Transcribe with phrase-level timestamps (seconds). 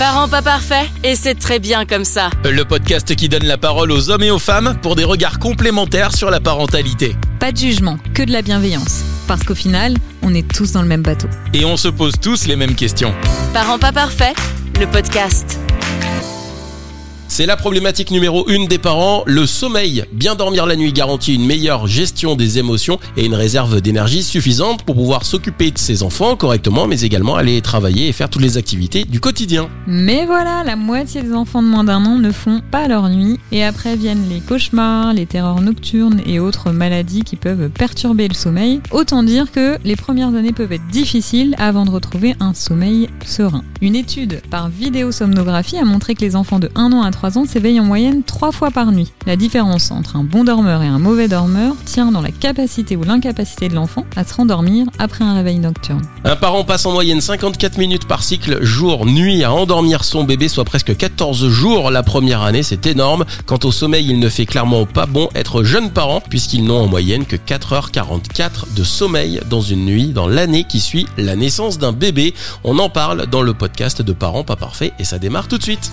[0.00, 2.30] Parents pas parfaits, et c'est très bien comme ça.
[2.42, 6.16] Le podcast qui donne la parole aux hommes et aux femmes pour des regards complémentaires
[6.16, 7.14] sur la parentalité.
[7.38, 9.04] Pas de jugement, que de la bienveillance.
[9.28, 11.28] Parce qu'au final, on est tous dans le même bateau.
[11.52, 13.12] Et on se pose tous les mêmes questions.
[13.52, 14.34] Parents pas parfaits,
[14.80, 15.60] le podcast.
[17.40, 20.04] C'est la problématique numéro une des parents, le sommeil.
[20.12, 24.82] Bien dormir la nuit garantit une meilleure gestion des émotions et une réserve d'énergie suffisante
[24.82, 28.58] pour pouvoir s'occuper de ses enfants correctement, mais également aller travailler et faire toutes les
[28.58, 29.70] activités du quotidien.
[29.86, 33.38] Mais voilà, la moitié des enfants de moins d'un an ne font pas leur nuit.
[33.52, 38.34] Et après viennent les cauchemars, les terreurs nocturnes et autres maladies qui peuvent perturber le
[38.34, 38.82] sommeil.
[38.90, 43.64] Autant dire que les premières années peuvent être difficiles avant de retrouver un sommeil serein.
[43.80, 47.80] Une étude par vidéosomnographie a montré que les enfants de 1 an à 3 s'éveillent
[47.80, 49.12] en moyenne 3 fois par nuit.
[49.26, 53.04] La différence entre un bon dormeur et un mauvais dormeur tient dans la capacité ou
[53.04, 56.02] l'incapacité de l'enfant à se rendormir après un réveil nocturne.
[56.24, 60.64] Un parent passe en moyenne 54 minutes par cycle jour-nuit à endormir son bébé, soit
[60.64, 63.24] presque 14 jours la première année, c'est énorme.
[63.46, 66.86] Quant au sommeil, il ne fait clairement pas bon être jeune parent, puisqu'ils n'ont en
[66.88, 71.92] moyenne que 4h44 de sommeil dans une nuit dans l'année qui suit la naissance d'un
[71.92, 72.34] bébé.
[72.64, 75.62] On en parle dans le podcast de Parents pas parfaits et ça démarre tout de
[75.62, 75.92] suite.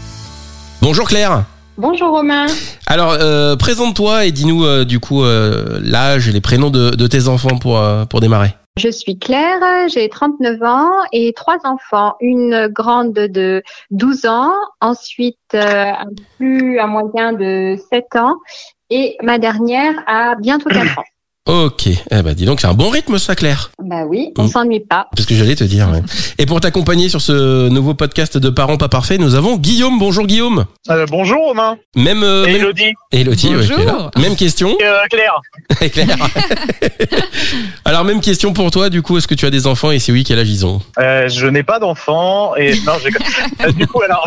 [0.81, 1.43] Bonjour Claire
[1.77, 2.47] Bonjour Romain.
[2.87, 7.07] Alors, euh, présente-toi et dis-nous euh, du coup euh, l'âge et les prénoms de, de
[7.07, 8.55] tes enfants pour, euh, pour démarrer.
[8.77, 12.15] Je suis Claire, j'ai 39 ans et trois enfants.
[12.19, 18.35] Une grande de 12 ans, ensuite euh, un plus un moyen de 7 ans
[18.89, 21.03] et ma dernière a bientôt 4 ans.
[21.47, 23.71] Ok, eh ben dis donc c'est un bon rythme ça Claire.
[23.81, 24.47] Bah oui, on Mm.
[24.49, 25.07] s'ennuie pas.
[25.15, 25.87] C'est ce que j'allais te dire.
[25.89, 26.01] ouais.
[26.39, 29.97] Et pour t'accompagner sur ce nouveau podcast de Parents pas parfaits, nous avons Guillaume.
[29.97, 30.65] Bonjour Guillaume.
[30.89, 31.77] Euh, bonjour Romain.
[31.95, 32.93] Même, euh, Et même- Elodie.
[33.13, 33.77] Elodie, Bonjour.
[33.85, 34.11] là.
[34.17, 34.75] Même question.
[34.77, 35.39] Et, euh, Claire.
[35.93, 36.17] Claire.
[37.85, 38.89] Alors même question pour toi.
[38.89, 40.81] Du coup, est-ce que tu as des enfants et si oui, quel âge ils ont?
[40.99, 43.09] Euh, je n'ai pas d'enfant et non, j'ai
[43.65, 44.25] euh, du coup alors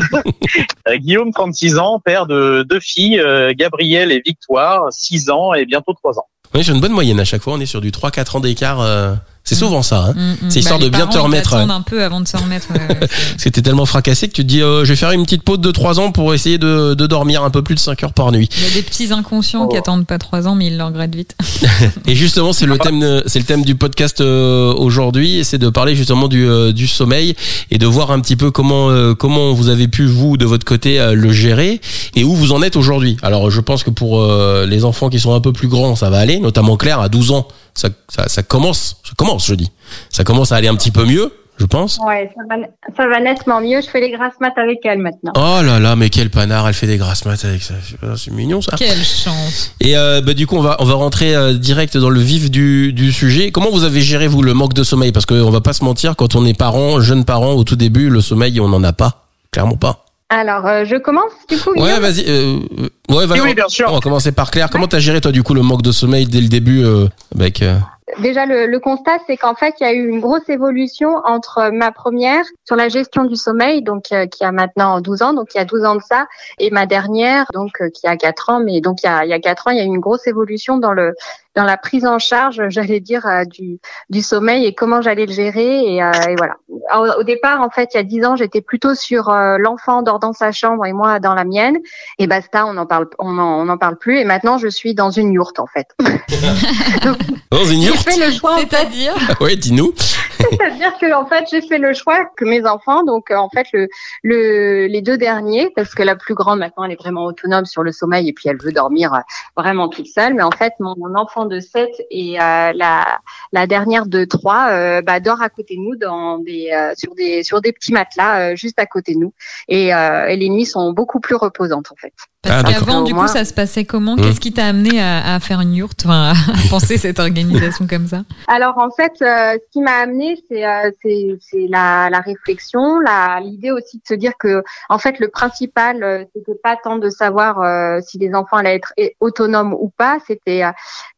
[0.97, 3.23] Guillaume 36 ans, père de deux filles,
[3.59, 6.25] Gabrielle et Victoire, 6 ans et bientôt 3 ans.
[6.55, 7.55] Oui, j'ai une bonne moyenne à chaque fois.
[7.55, 8.81] On est sur du 3-4 ans d'écart.
[8.81, 9.15] euh,
[9.51, 10.07] C'est souvent ça.
[10.11, 10.15] Hein.
[10.17, 10.51] Mm, mm.
[10.51, 12.69] C'est histoire Bah, de bien te remettre, attendent un peu avant de se remettre.
[12.71, 14.97] ouais, ouais, c'est- Parce que t'es tellement fracassé que tu te dis, euh, je vais
[14.97, 17.75] faire une petite pause de 3 ans pour essayer de, de dormir un peu plus
[17.75, 18.49] de 5 heures par nuit.
[18.59, 19.81] Il y a des petits inconscients qui Oh.
[19.81, 21.37] attendent pas 3 ans, mais ils le regrettent vite.
[22.07, 25.59] Et justement, c'est le thème, de- c'est le thème du podcast euh, aujourd'hui, et c'est
[25.59, 27.35] de parler justement du, euh, du sommeil
[27.73, 30.65] et de voir un petit peu comment euh, comment vous avez pu vous de votre
[30.65, 31.81] côté euh, le gérer
[32.15, 33.17] et où vous en êtes aujourd'hui.
[33.23, 36.09] Alors, je pense que pour euh, les enfants qui sont un peu plus grands, ça
[36.11, 39.71] va aller, notamment Claire à 12 ans, ça, ça, ça commence, ça commence, je dis,
[40.11, 41.99] ça commence à aller un petit peu mieux, je pense.
[42.07, 42.63] Ouais, ça va,
[42.97, 43.83] ça va nettement mieux.
[43.83, 45.33] Je fais les grasses maths avec elle maintenant.
[45.37, 47.75] Oh là là, mais quel panard, elle fait des grasses maths avec ça,
[48.17, 48.77] c'est mignon ça.
[48.79, 49.75] Quelle chance.
[49.81, 52.51] Et euh, bah, du coup, on va on va rentrer euh, direct dans le vif
[52.51, 53.51] du, du sujet.
[53.51, 55.13] Comment vous avez géré vous le manque de sommeil?
[55.13, 58.09] Parce qu'on va pas se mentir, quand on est parent, jeune parent, au tout début,
[58.09, 60.07] le sommeil, on n'en a pas, clairement pas.
[60.31, 61.73] Alors, euh, je commence du coup.
[61.73, 62.25] Ouais, vas-y.
[62.29, 63.41] Euh, euh, ouais, vas-y.
[63.41, 63.89] Oui, oui, bien sûr.
[63.91, 64.71] On va commencer par Claire.
[64.71, 67.63] Comment t'as géré toi du coup le manque de sommeil dès le début euh, avec
[67.63, 67.77] euh,
[68.19, 71.71] Déjà, le, le constat, c'est qu'en fait, il y a eu une grosse évolution entre
[71.73, 75.49] ma première sur la gestion du sommeil, donc euh, qui a maintenant 12 ans, donc
[75.55, 76.27] il y a 12 ans de ça,
[76.59, 79.31] et ma dernière, donc euh, qui a 4 ans, mais donc il y a, il
[79.31, 81.15] y a 4 ans, il y a eu une grosse évolution dans le
[81.57, 83.79] dans la prise en charge, j'allais dire, euh, du,
[84.09, 85.95] du sommeil et comment j'allais le gérer.
[85.95, 86.55] Et, euh, et voilà.
[86.91, 90.03] Alors, au départ, en fait, il y a 10 ans, j'étais plutôt sur euh, l'enfant
[90.03, 91.77] dort dans sa chambre et moi dans la mienne.
[92.19, 94.19] Et basta, on n'en parle, on en, on en parle plus.
[94.19, 95.89] Et maintenant, je suis dans une yourte, en fait.
[97.51, 98.55] dans une J'ai yourte fait le choix.
[98.55, 99.15] en fait, C'est-à-dire?
[99.41, 99.93] Ouais, dis-nous.
[100.51, 103.67] C'est-à-dire que en fait, j'ai fait le choix que mes enfants, donc euh, en fait
[103.73, 103.89] le,
[104.23, 107.83] le les deux derniers, parce que la plus grande maintenant elle est vraiment autonome sur
[107.83, 109.19] le sommeil et puis elle veut dormir euh,
[109.57, 113.19] vraiment toute seule, mais en fait mon, mon enfant de 7 et euh, la
[113.53, 117.15] la dernière de 3 euh, bah, dort à côté de nous dans des euh, sur
[117.15, 119.33] des sur des petits matelas euh, juste à côté de nous.
[119.69, 122.13] Et, euh, et les nuits sont beaucoup plus reposantes en fait.
[122.43, 124.17] Parce Ah, qu'avant, du coup, ça se passait comment?
[124.17, 124.23] Mmh.
[124.23, 126.35] Qu'est-ce qui t'a amené à, à faire une yourte, enfin, à
[126.71, 128.23] penser cette organisation comme ça?
[128.49, 133.01] Alors en fait, euh, ce qui m'a amené, c'est euh, c'est c'est la, la réflexion,
[133.01, 136.99] la l'idée aussi de se dire que en fait le principal, euh, c'était pas tant
[136.99, 140.73] de savoir euh, si les enfants allaient être autonomes ou pas, c'était euh,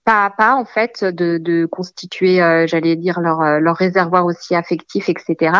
[0.05, 4.55] pas à pas en fait de, de constituer, euh, j'allais dire leur leur réservoir aussi
[4.55, 5.55] affectif, etc.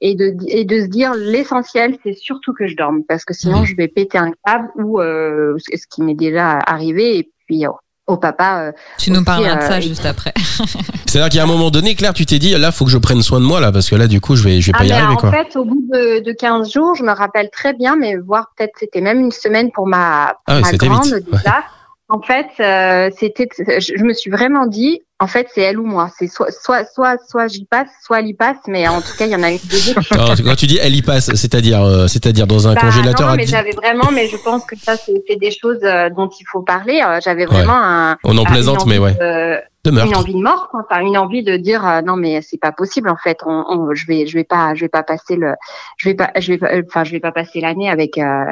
[0.00, 3.58] Et de et de se dire l'essentiel, c'est surtout que je dorme parce que sinon
[3.60, 3.64] Mhm.
[3.64, 7.70] je vais péter un câble ou euh, ce qui m'est déjà arrivé et puis euh,
[8.08, 8.62] au papa.
[8.62, 10.32] euh, Tu nous Aussi, parleras de euh, ça juste après.
[11.06, 13.38] C'est-à-dire qu'à un moment donné, Claire, tu t'es dit, là, faut que je prenne soin
[13.40, 14.88] de moi là, parce que là, du coup, je vais je vais pas Ah, y
[14.88, 15.30] mais arriver en quoi.
[15.30, 18.72] fait, au bout de, de 15 jours, je me rappelle très bien, mais voire peut-être
[18.80, 21.30] c'était même une semaine pour ma, Ah oui, ma c'était grande vite.
[21.30, 21.62] déjà.
[22.10, 25.84] En fait, euh, c'était, je, je me suis vraiment dit, En fait, c'est elle ou
[25.84, 26.10] moi.
[26.16, 29.26] C'est soit, soit, soit, soit j'y passe, soit elle y passe, mais en tout cas,
[29.26, 30.00] il y en a une des deux.
[30.12, 33.34] Alors, quand tu dis elle y passe, c'est-à-dire, euh, c'est-à-dire dans un Bah, congélateur non,
[33.36, 36.44] mais dix- j'avais vraiment, mais je pense que ça, c'est des choses euh, dont il
[36.50, 37.02] faut parler.
[37.04, 38.16] Euh, J'avais vraiment un.
[38.22, 39.14] On en plaisante, mais ouais.
[39.14, 39.58] de-
[40.08, 43.08] une envie de mort, enfin une envie de dire euh, non mais c'est pas possible
[43.08, 43.38] en fait.
[43.46, 45.54] On, on- je vais je vais pas je vais pas passer le
[45.96, 48.44] je vais pas je vais pas enfin je vais pas passer l'année avec euh,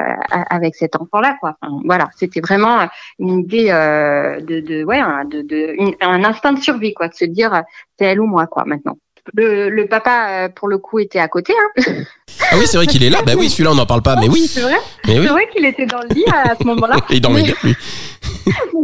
[0.49, 1.57] avec cet enfant là quoi.
[1.85, 2.87] Voilà, c'était vraiment
[3.19, 7.07] une idée euh, de, de ouais un- de, de une- un instinct de survie quoi,
[7.09, 7.61] de se dire euh,
[7.99, 8.97] c'est elle ou moi quoi maintenant.
[9.33, 11.53] Le, le papa euh, pour le coup était à côté.
[11.53, 11.93] Hein.
[12.51, 13.21] Ah oui, c'est vrai qu'il est là.
[13.25, 14.75] Bah oui, celui-là on n'en parle pas, mais oui, C'est vrai.
[15.07, 15.13] oui.
[15.15, 16.95] C'est vrai qu'il était dans le lit à ce moment-là.
[17.09, 17.71] Il dormait bien, lui.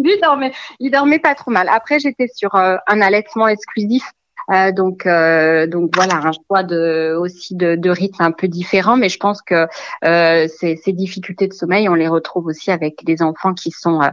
[0.03, 1.69] lui il dormait, il dormait pas trop mal.
[1.69, 4.03] Après, j'étais sur euh, un allaitement exclusif.
[4.51, 8.97] Euh, donc, euh, donc voilà, un choix de aussi de, de rythme un peu différent,
[8.97, 9.67] mais je pense que
[10.03, 14.01] euh, ces, ces difficultés de sommeil, on les retrouve aussi avec des enfants qui sont
[14.01, 14.09] euh,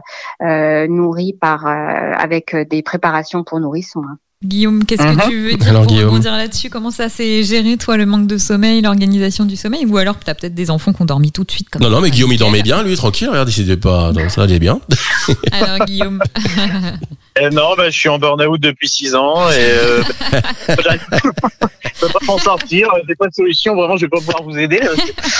[0.47, 4.03] euh, nourris par euh, avec des préparations pour nourrissons.
[4.07, 4.17] hein.
[4.43, 5.17] Guillaume, qu'est-ce Mhm.
[5.17, 6.09] que tu veux dire Alors, pour Guillaume.
[6.09, 6.69] rebondir là-dessus?
[6.71, 9.85] Comment ça s'est géré, toi, le manque de sommeil, l'organisation du sommeil?
[9.85, 12.01] Ou alors, t'as peut-être des enfants qui ont dormi tout de suite comme Non, non,
[12.01, 12.09] mais.
[12.09, 13.29] Guillaume il dormait bien, lui, tranquille.
[13.29, 14.79] Regarde, il s'était pas, non, ça allait bien.
[15.51, 16.19] Alors, Guillaume,
[17.39, 20.03] Euh, non, bah, je suis en burn-out depuis 6 ans et euh,
[20.67, 22.89] je peux pas m'en sortir.
[23.07, 23.73] J'ai pas de solution.
[23.73, 24.81] Vraiment, je vais pas pouvoir vous aider.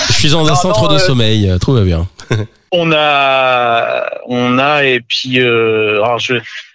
[0.08, 2.08] Je suis dans un Non, centre non, de euh, sommeil, euh, tout va bien.
[2.70, 6.34] On a, on a et puis, euh, alors je,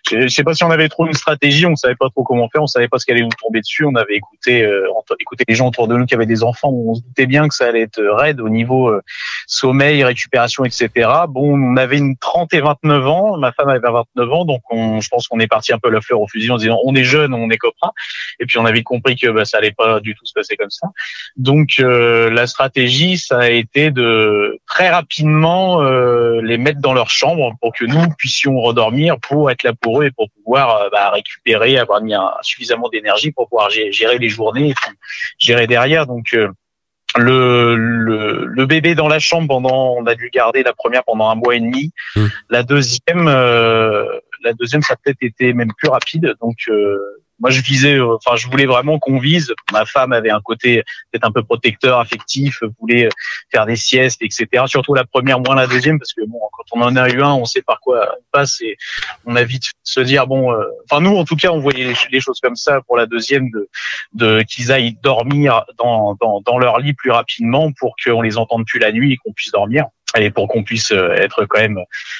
[0.09, 1.65] je, je sais pas si on avait trop une stratégie.
[1.65, 2.63] On savait pas trop comment faire.
[2.63, 3.85] On savait pas ce qui allait nous tomber dessus.
[3.85, 4.87] On avait écouté, euh,
[5.19, 6.69] écouté les gens autour de nous qui avaient des enfants.
[6.69, 9.01] On se doutait bien que ça allait être raide au niveau euh,
[9.47, 11.09] sommeil, récupération, etc.
[11.29, 13.37] Bon, on avait une 30 et 29 ans.
[13.37, 16.01] Ma femme avait 29 ans, donc on, je pense qu'on est parti un peu la
[16.01, 17.91] fleur au fusil en disant on est jeune, on est copains.
[18.39, 20.69] Et puis on avait compris que bah, ça allait pas du tout se passer comme
[20.69, 20.87] ça.
[21.35, 27.09] Donc euh, la stratégie, ça a été de très rapidement euh, les mettre dans leur
[27.09, 30.89] chambre pour que nous puissions redormir, pour être là pour eux et pour pouvoir euh,
[30.91, 34.91] bah, récupérer, avoir mis un- suffisamment d'énergie pour pouvoir gé- gérer les journées et puis
[35.39, 36.05] gérer derrière.
[36.07, 36.49] Donc euh,
[37.17, 41.29] le, le, le bébé dans la chambre pendant, on a dû garder la première pendant
[41.29, 41.91] un mois et demi.
[42.15, 42.25] Mmh.
[42.49, 44.05] La deuxième, euh,
[44.43, 46.35] la deuxième, ça a peut-être été même plus rapide.
[46.41, 46.99] Donc euh,
[47.39, 49.53] moi, je visais, euh, enfin, je voulais vraiment qu'on vise.
[49.71, 53.09] Ma femme avait un côté peut-être un peu protecteur, affectif, voulait
[53.51, 54.63] faire des siestes, etc.
[54.67, 57.33] Surtout la première, moins la deuxième, parce que bon, quand on en a eu un,
[57.33, 58.77] on sait par quoi on passe et
[59.25, 60.51] on a vite se dire bon.
[60.51, 63.49] euh, Enfin, nous, en tout cas, on voyait les, choses comme ça pour la deuxième,
[63.51, 63.69] de,
[64.13, 68.65] de qu'ils aillent dormir dans, dans, dans leur lit plus rapidement pour qu'on les entende
[68.65, 69.85] plus la nuit et qu'on puisse dormir
[70.17, 71.79] et pour qu'on puisse euh, être quand même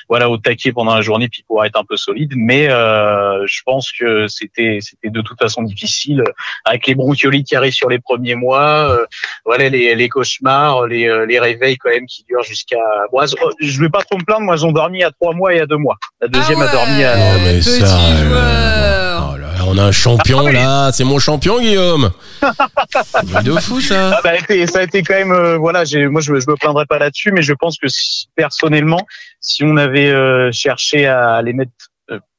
[0.10, 3.62] voilà au taquet pendant la journée puis pouvoir être un peu solide mais euh, je
[3.66, 6.24] pense que c'était c'était de toute façon difficile
[6.66, 9.06] avec les bronchiolites qui arrivent sur les premiers mois euh,
[9.46, 12.78] voilà les, les cauchemars les, euh, les réveils quand même qui durent jusqu'à
[13.12, 13.22] bon,
[13.62, 15.66] je vais pas trop me plaindre moi elles ont dormi à trois mois et à
[15.66, 19.30] deux mois la deuxième Ah a dormi à Non, mais petit ça, euh, joueur.
[19.34, 22.12] oh là, on a un champion Ah là, c'est mon champion Guillaume.
[23.44, 24.18] De fou ça.
[24.18, 24.32] Ah bah,
[24.68, 27.32] ça a été- quand même euh, voilà moi je, me- je me plaindrai pas là-dessus
[27.32, 29.06] mais je pense que si- personnellement
[29.42, 31.72] si on avait euh, cherché à les mettre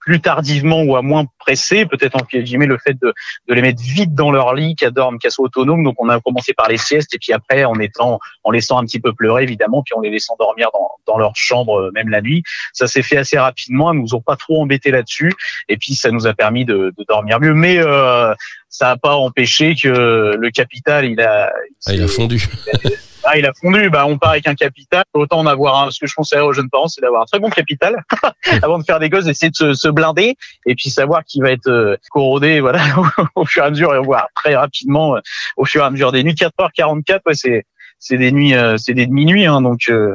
[0.09, 3.13] plus tardivement ou à moins presser peut-être en guillemets le fait de,
[3.47, 5.85] de les mettre vite dans leur lit qu'elles dorment qu'elles soient autonomes.
[5.85, 8.87] Donc on a commencé par les siestes et puis après en étant en laissant un
[8.87, 12.09] petit peu pleurer évidemment puis en les laissant dormir dans, dans leur chambre euh, même
[12.09, 12.43] la nuit.
[12.73, 13.93] Ça s'est fait assez rapidement.
[13.93, 15.35] Elles nous ont pas trop embêté là-dessus.
[15.69, 17.53] Et puis ça nous a permis de, de dormir mieux.
[17.53, 18.33] Mais euh,
[18.71, 21.53] ça n'a pas empêché que le capital il a
[21.85, 22.43] Ah, il a fondu.
[23.25, 23.91] ah, il a fondu.
[23.91, 25.05] Bah, on part avec un capital.
[25.15, 25.91] Autant en avoir un.
[25.91, 28.05] Ce que je conseillerais aux jeunes parents, c'est d'avoir un très bon capital
[28.63, 31.51] avant de faire des gosses, d'essayer de se, se blinder et puis savoir qu'il va
[31.51, 32.83] être euh, corrodé, voilà,
[33.35, 35.21] au fur et à mesure et voir très rapidement, euh,
[35.57, 36.35] au fur et à mesure des nuits.
[36.35, 37.65] 4h44, ouais, c'est
[37.99, 40.15] c'est des nuits, euh, c'est des demi-nuits, hein, donc euh,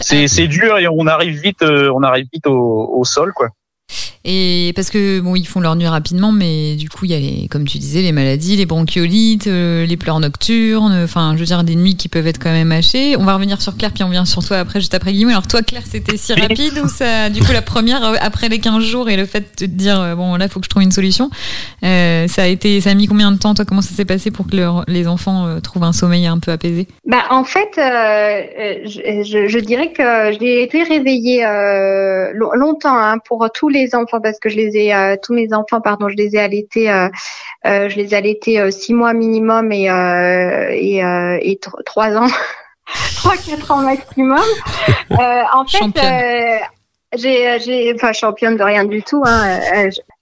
[0.00, 3.48] c'est dur et on arrive vite, euh, on arrive vite au, au sol, quoi.
[4.24, 7.18] Et parce que bon, ils font leur nuit rapidement, mais du coup, il y a
[7.18, 11.00] les, comme tu disais, les maladies, les bronchiolites, euh, les pleurs nocturnes.
[11.02, 13.16] Enfin, je veux dire, des nuits qui peuvent être quand même hachées.
[13.16, 15.30] On va revenir sur Claire, puis on vient sur toi après, juste après Guillaume.
[15.30, 18.60] Alors toi, Claire, c'était si rapide ou ça, du coup, la première euh, après les
[18.60, 20.82] 15 jours et le fait de te dire euh, bon, là, faut que je trouve
[20.84, 21.28] une solution.
[21.84, 24.30] euh, ça a été, ça a mis combien de temps Toi, comment ça s'est passé
[24.30, 26.86] pour que leur- les enfants euh, trouvent un sommeil un peu apaisé?
[27.06, 30.02] Bah, en fait, je, je, je dirais que
[30.40, 34.76] j'ai été réveillée euh, lo- longtemps hein, pour tous les enfants parce que je les
[34.76, 37.08] ai euh, tous mes enfants pardon je les ai allaités euh,
[37.66, 40.98] euh, je les ai allaités six mois minimum et et,
[41.50, 42.26] et tro- trois ans
[43.16, 44.40] trois quatre ans maximum.
[45.10, 45.78] En fait,
[47.16, 49.22] j'ai j'ai enfin championne de rien du tout.
[49.26, 49.60] Hein,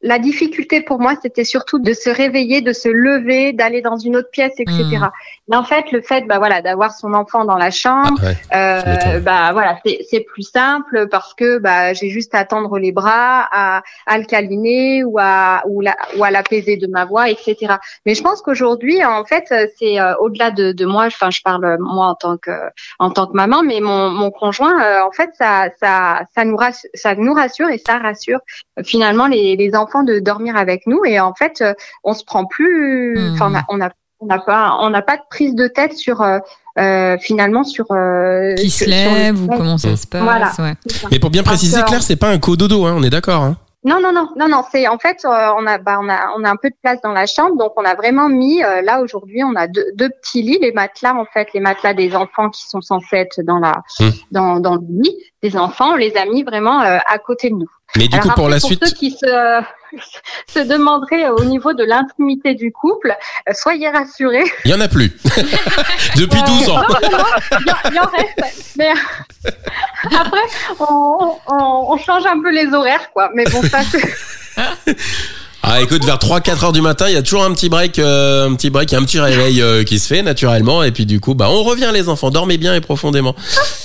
[0.03, 4.17] la difficulté pour moi, c'était surtout de se réveiller, de se lever, d'aller dans une
[4.17, 4.83] autre pièce, etc.
[4.83, 5.11] Mhm.
[5.49, 8.19] Mais en fait, le fait, bah voilà, d'avoir son enfant dans la chambre,
[8.51, 9.17] Ah, ouais.
[9.17, 9.79] euh, bah voilà,
[10.09, 14.25] c'est plus simple parce que bah j'ai juste à tendre les bras, à, à le
[14.25, 17.75] câliner ou à ou, la, ou à l'apaiser de ma voix, etc.
[18.07, 21.05] Mais je pense qu'aujourd'hui, en fait, c'est euh, au-delà de, de moi.
[21.07, 22.53] Enfin, je parle moi en tant que
[22.99, 26.57] en tant que maman, mais mon, mon conjoint, euh, en fait, ça ça ça nous
[26.57, 28.41] rassure, ça nous rassure et ça rassure
[28.79, 31.05] euh, finalement les, les enfants de dormir avec nous.
[31.05, 33.19] Et en fait, euh, on se prend plus.
[33.35, 33.91] Enfin, on a on a
[34.23, 36.39] on n'a pas on n'a pas de prise de tête sur euh,
[36.79, 40.23] euh, finalement sur euh, Qui se sur lève ou comment ça se passe.
[40.23, 40.51] Voilà.
[40.59, 40.75] ouais.
[41.11, 43.43] Mais pour bien préciser, Claire, c'est pas un cododo, hein, on est d'accord.
[43.43, 43.57] Hein.
[43.83, 44.63] Non, non, non, non, non.
[44.71, 46.99] C'est en fait, euh, on a, bah, on a, on a un peu de place
[47.03, 48.63] dans la chambre, donc on a vraiment mis.
[48.63, 51.95] euh, là aujourd'hui, on a deux, deux petits lits, les matelas en fait, les matelas
[51.95, 54.11] des enfants qui sont censés être dans la, Hmm.
[54.33, 57.55] dans, dans le lit des enfants, on les a mis vraiment euh, à côté de
[57.55, 57.71] nous.
[57.97, 59.63] Mais du Alors coup, pour après, la suite, ceux qui se,
[60.47, 63.15] se demanderaient euh, au niveau de l'intimité du couple,
[63.49, 64.45] euh, soyez rassurés.
[64.65, 65.11] il y en a plus.
[66.17, 66.77] Depuis 12 ans.
[66.79, 67.19] Non, non,
[67.67, 68.75] non, il y en- reste.
[68.77, 69.51] Mais euh,
[70.19, 70.41] après,
[70.79, 73.31] on, on, on change un peu les horaires, quoi.
[73.35, 74.97] Mais bon, ça, c'est.
[75.63, 78.49] Ah, écoute, vers 3-4 heures du matin, il y a toujours un petit break, euh,
[78.49, 81.35] un petit break, un petit réveil euh, qui se fait naturellement, et puis du coup,
[81.35, 83.35] bah, on revient les enfants, dormez bien et profondément.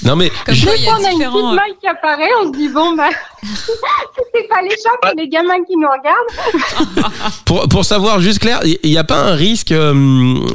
[0.04, 2.30] Non mais, Comme je- quoi, il y on a a une petite maille qui apparaît,
[2.42, 3.10] on se dit bon bah
[3.44, 7.14] c'est pas les chats, c'est les gamins qui nous regardent.
[7.46, 9.94] pour pour savoir juste clair, il y, a pas un risque, euh,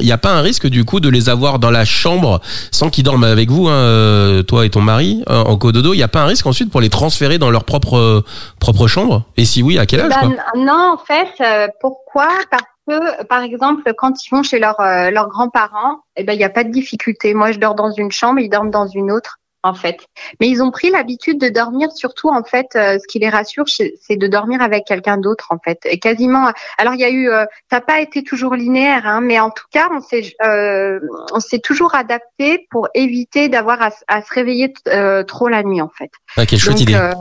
[0.01, 2.89] il y a pas un risque du coup de les avoir dans la chambre sans
[2.89, 5.93] qu'ils dorment avec vous, hein, euh, toi et ton mari euh, en cododo?
[5.93, 8.23] Il y a pas un risque ensuite pour les transférer dans leur propre euh,
[8.59, 9.23] propre chambre?
[9.37, 10.29] Et si oui, à quel âge Bah, quoi?
[10.29, 11.10] n- non, en fait,
[11.41, 12.29] euh, pourquoi?
[12.49, 16.39] Parce que par exemple, quand ils vont chez leurs euh, leurs grands-parents, eh ben il
[16.39, 17.33] y a pas de difficulté.
[17.33, 19.40] Moi, je dors dans une chambre, ils dorment dans une autre.
[19.63, 19.99] En fait,
[20.39, 21.91] mais ils ont pris l'habitude de dormir.
[21.91, 25.47] Surtout, en fait, euh, ce qui les rassure, c'est c'est de dormir avec quelqu'un d'autre,
[25.51, 25.79] en fait.
[25.85, 26.51] Et quasiment.
[26.79, 29.51] Alors, il y a eu, euh, ça n'a pas été toujours linéaire, hein, mais en
[29.51, 30.99] tout cas, on s'est, euh,
[31.31, 35.89] on s'est toujours adapté pour éviter d'avoir à, se réveiller euh, trop la nuit, en
[35.89, 36.11] fait.
[36.37, 36.95] Ah, quelle chouette Donc, idée.
[36.95, 37.11] euh,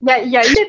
[0.00, 0.68] il y a, il y a eu des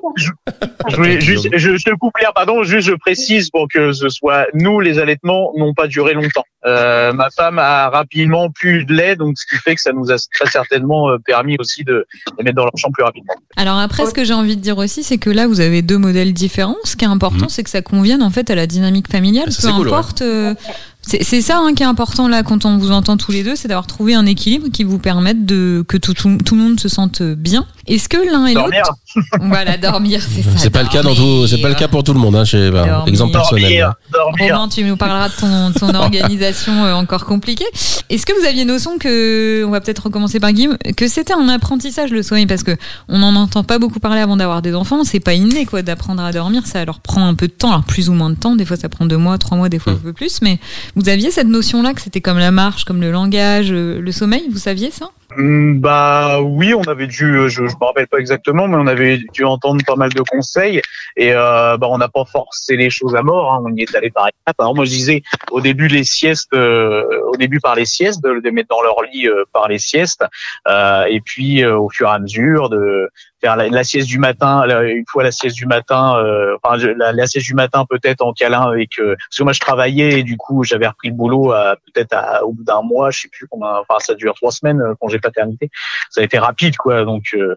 [0.90, 4.10] Je, voulais juste, je, je te coupe Claire, pardon, juste je précise pour que ce
[4.10, 6.44] soit nous les allaitements n'ont pas duré longtemps.
[6.66, 10.12] Euh, ma femme a rapidement plus de lait, donc ce qui fait que ça nous
[10.12, 12.06] a très certainement euh, permis aussi de
[12.38, 13.34] les mettre dans leur chambre plus rapidement.
[13.56, 15.98] Alors après, ce que j'ai envie de dire aussi, c'est que là, vous avez deux
[15.98, 16.76] modèles différents.
[16.84, 17.50] Ce qui est important, Mhm.
[17.50, 19.46] c'est que ça convienne en fait à la dynamique familiale.
[19.48, 19.94] Ah, ça, Peu c'est cool, ouais.
[19.94, 20.22] importe.
[20.22, 20.54] euh,
[21.02, 23.68] c'est ça hein, qui est important là quand on vous entend tous les deux, c'est
[23.68, 26.90] d'avoir trouvé un équilibre qui vous permette de que tout, tout, tout le monde se
[26.90, 27.66] sente bien.
[27.88, 30.50] Est-ce que l'un et Dormir, l'autre, voilà, dormir, c'est ça.
[30.56, 32.46] C'est pas le cas dans tout, c'est pas le cas pour tout le monde, hein,
[32.46, 33.08] chez, bah, Dormir.
[33.08, 33.64] exemple personnel.
[33.64, 34.56] dormir, dormir.
[34.56, 37.66] Romain, tu nous parleras de ton, ton organisation euh, encore compliquée.
[38.10, 41.50] Est-ce que vous aviez notion que, on va peut-être recommencer par Guillaume, que c'était un
[41.50, 42.76] apprentissage le sommeil parce que
[43.08, 45.04] on n'en entend pas beaucoup parler avant d'avoir des enfants.
[45.04, 46.66] C'est pas inné quoi d'apprendre à dormir.
[46.66, 48.56] Ça leur prend un peu de temps, alors plus ou moins de temps.
[48.56, 50.42] Des fois ça prend deux mois, trois mois, des fois un peu plus.
[50.42, 50.60] Mais
[50.96, 54.44] vous aviez cette notion-là que c'était comme la marche, comme le langage, euh, le sommeil.
[54.52, 55.10] Vous saviez ça?
[55.38, 58.88] Hum, Bah oui, on avait dû, euh, je, je me rappelle pas exactement, mais on
[58.88, 60.82] avait dû entendre pas mal de conseils
[61.16, 63.54] et euh, bah on n'a pas forcé les choses à mort.
[63.54, 64.60] Hein, on y est allé par étapes.
[64.60, 68.42] Alors moi je disais au début les siestes, euh, au début par les siestes, de
[68.44, 70.26] les mettre dans leur lit euh, par les siestes,
[70.68, 73.10] euh, et puis au fur et à mesure de
[73.42, 77.28] faire la, sieste du matin, une fois la sieste du matin, euh, enfin la, la
[77.28, 80.38] sieste du matin peut-être en câlin avec, euh, parce que moi je travaillais et du
[80.38, 81.54] coup j'avais repris le boulot
[81.94, 84.94] peut-être au bout d'un mois, je sais plus combien, enfin ça dure trois semaines euh,
[85.00, 85.70] congé paternité,
[86.10, 87.56] ça a été rapide quoi, donc euh,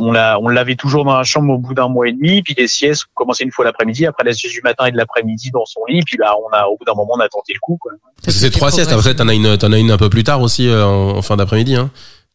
[0.00, 2.54] on l'a, on l'avait toujours dans la chambre au bout d'un mois et demi, puis
[2.56, 5.50] les siestes on commençait une fois l'après-midi, après la sieste du matin et de l'après-midi
[5.52, 7.60] dans son lit, puis là on a au bout d'un moment on a tenté le
[7.60, 7.92] coup quoi.
[8.28, 8.92] C'est trois siestes.
[8.92, 11.22] Après, t'en as une, t'en as une un peu plus tard aussi euh, en, en
[11.22, 11.76] fin d'après-midi.
[11.76, 11.90] Hein.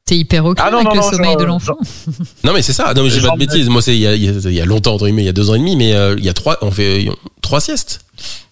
[0.07, 1.77] T'es hyper ok Ah non, avec non, le non, sommeil genre, de l'enfant.
[2.43, 2.93] Non mais c'est ça.
[2.93, 3.69] Non mais j'ai pas de bêtises.
[3.69, 5.25] Moi c'est il y a, il y a- il y a longtemps entre guillemets, il
[5.25, 7.07] y a deux ans et demi, mais euh, il y a trois, on fait
[7.41, 8.01] trois siestes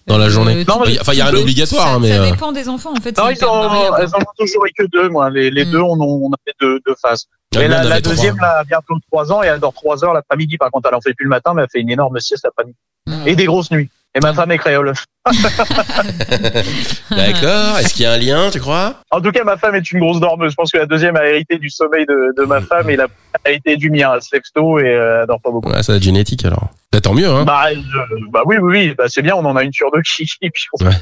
[0.08, 0.66] dans la Euh, journée.
[0.68, 2.68] Non, mais- Enfin il y a rien d'obligatoire, ça, hein, mais ça euh, dépend des
[2.68, 3.16] enfants en fait.
[3.16, 5.30] Non, ils ont, elles en ont toujours eu que deux, moi.
[5.30, 5.72] Les, les Mm.
[5.72, 7.28] deux, on, on avait deux, deux phases.
[7.56, 10.58] On la, deuxième, là, a bientôt trois ans, et elle dort trois heures l'après-midi.
[10.58, 12.76] Par contre, elle en fait plus le matin, mais elle fait une énorme sieste l'après-midi.
[13.06, 13.28] Mm.
[13.28, 13.90] Et des grosses nuits.
[14.16, 14.94] Et ma femme est créole.
[17.10, 17.78] D'accord.
[17.80, 18.96] Est-ce qu'il y a un lien, tu crois?
[19.12, 20.52] En tout cas, ma femme est une grosse dormeuse.
[20.52, 23.06] Je pense que la deuxième a hérité du sommeil de, de ma femme et la
[23.06, 24.12] a hérité du mien.
[24.16, 25.70] Elle se lève tôt et euh, elle dort pas beaucoup.
[25.72, 26.68] Ouais, ça va être génétique alors.
[26.92, 27.44] Bah, tant mieux, hein.
[27.46, 28.96] Bah, je- bah oui, oui, oui.
[28.98, 30.94] Bah, c'est bien, on en a une sur deux qui, et puis on- Ouais.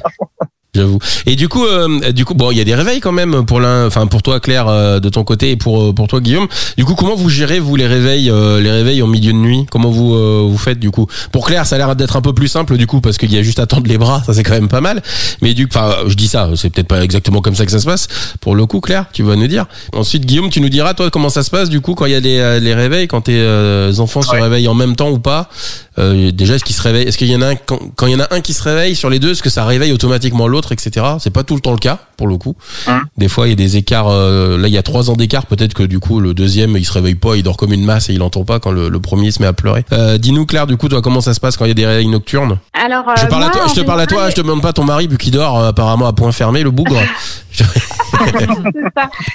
[0.74, 1.00] J'avoue.
[1.26, 3.60] Et du coup, euh, du coup, bon, il y a des réveils quand même pour
[3.60, 6.46] l'un, enfin pour toi Claire euh, de ton côté et pour euh, pour toi Guillaume.
[6.78, 9.66] Du coup, comment vous gérez vous les réveils, euh, les réveils en milieu de nuit?
[9.70, 11.06] Comment vous euh, vous faites du coup?
[11.30, 13.36] Pour Claire, ça a l'air d'être un peu plus simple du coup parce qu'il y
[13.36, 15.02] a juste à tendre les bras, ça c'est quand même pas mal.
[15.42, 17.84] Mais du, enfin, je dis ça, c'est peut-être pas exactement comme ça que ça se
[17.84, 18.08] passe.
[18.40, 19.66] Pour le coup, Claire, tu vas nous dire.
[19.92, 22.14] Ensuite, Guillaume, tu nous diras toi comment ça se passe du coup quand il y
[22.14, 25.50] a les, les réveils, quand tes euh, enfants se réveillent en même temps ou pas?
[25.98, 28.12] Euh, déjà, est-ce qu'il se réveille Est-ce qu'il y en a un quand, quand il
[28.12, 30.46] y en a un qui se réveille sur les deux, est-ce que ça réveille automatiquement
[30.48, 31.04] l'autre, etc.
[31.18, 32.54] C'est pas tout le temps le cas pour le coup.
[32.86, 33.02] Hum.
[33.18, 34.08] Des fois, il y a des écarts.
[34.08, 35.46] euh, là, il y a trois ans d'écart.
[35.46, 38.08] Peut-être que du coup, le deuxième, il se réveille pas, il dort comme une masse
[38.10, 39.84] et il entend pas quand le, le premier se met à pleurer.
[39.92, 41.86] Euh, Dis-nous Claire, du coup, toi, comment ça se passe quand il y a des
[41.86, 42.58] réveils nocturnes?
[42.72, 43.66] Alors, Je euh, parle à toi.
[43.68, 44.30] Je te parle à toi.
[44.30, 46.70] Je te demande pas ton mari, vu qu'il dort euh, apparemment à point fermé, le
[46.70, 47.00] bougre.
[47.52, 47.70] c'est ça.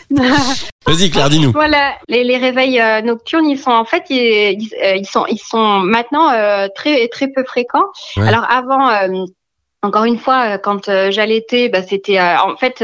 [0.88, 1.52] Vas-y Claire, dis-nous.
[1.52, 5.38] Voilà, les, les réveils euh, nocturnes, ils sont en fait, ils, ils, euh, sont, ils
[5.38, 7.86] sont maintenant euh, très très peu fréquents.
[8.16, 8.28] Ouais.
[8.28, 8.90] Alors avant.
[8.90, 9.26] euh,
[9.84, 12.84] encore une fois, quand j'allaitais, bah, c'était euh, en fait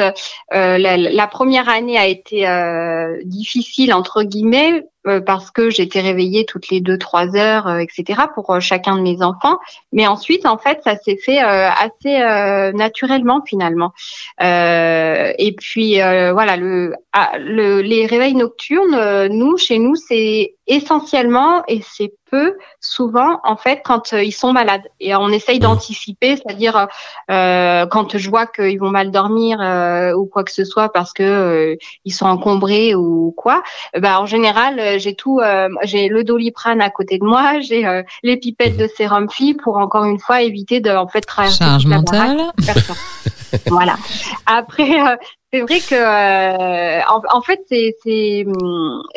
[0.51, 4.83] la, la première année a été euh, difficile entre guillemets
[5.25, 8.21] parce que j'étais réveillée toutes les deux trois heures, euh, etc.
[8.33, 9.59] pour euh, chacun de mes enfants.
[9.91, 13.93] Mais ensuite, en fait, ça s'est fait euh, assez euh, naturellement finalement.
[14.41, 19.95] Euh, et puis euh, voilà, le, ah, le, les réveils nocturnes, euh, nous, chez nous,
[19.95, 24.83] c'est essentiellement et c'est peu souvent en fait quand euh, ils sont malades.
[24.99, 26.87] Et on essaye d'anticiper, c'est-à-dire
[27.29, 31.13] euh, quand je vois qu'ils vont mal dormir euh, ou quoi que ce soit parce
[31.13, 33.61] que euh, ils sont encombrés ou quoi.
[33.99, 37.85] Bah en général, euh, j'ai tout, euh, j'ai le doliprane à côté de moi, j'ai
[37.85, 41.57] euh, les pipettes de sérum phi pour encore une fois éviter de en fait traverser
[41.57, 42.51] Charge toute la baraque mentale.
[43.67, 43.95] voilà.
[44.45, 45.15] Après, euh,
[45.51, 48.45] c'est vrai que euh, en, en fait, c'est c'est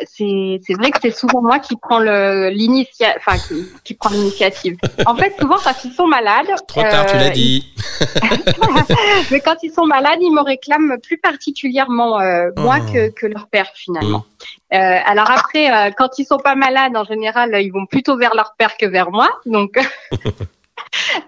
[0.05, 4.77] c'est vrai que c'est souvent moi qui prends le l'initia, enfin qui, qui prend l'initiative.
[5.05, 7.73] En fait, souvent quand ils sont malades, Trop tard, tu euh, l'as dit.
[9.31, 12.91] mais quand ils sont malades, ils me réclament plus particulièrement euh, moi Oh.
[12.93, 14.25] que, que leur père finalement.
[14.73, 18.35] Euh, alors après, euh, quand ils sont pas malades, en général, ils vont plutôt vers
[18.35, 19.29] leur père que vers moi.
[19.45, 19.79] Donc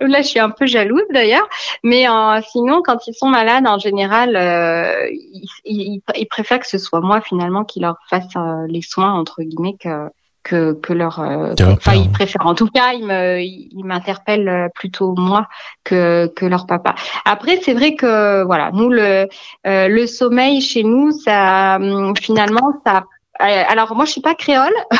[0.01, 1.47] là, je suis un peu jalouse d'ailleurs.
[1.83, 6.67] Mais euh, sinon, quand ils sont malades, en général, euh, ils, ils- ils préfèrent que
[6.67, 10.09] ce soit moi finalement qui leur fasse euh, les soins entre guillemets que
[10.41, 12.45] que, que leur euh, enfin ils préfèrent.
[12.47, 15.47] En tout cas ils me ils m'interpellent plutôt moi
[15.83, 16.95] que que leur papa.
[17.25, 19.27] Après c'est vrai que voilà nous le
[19.67, 23.03] euh, le sommeil chez nous ça hum, finalement ça
[23.39, 24.73] alors moi je suis pas créole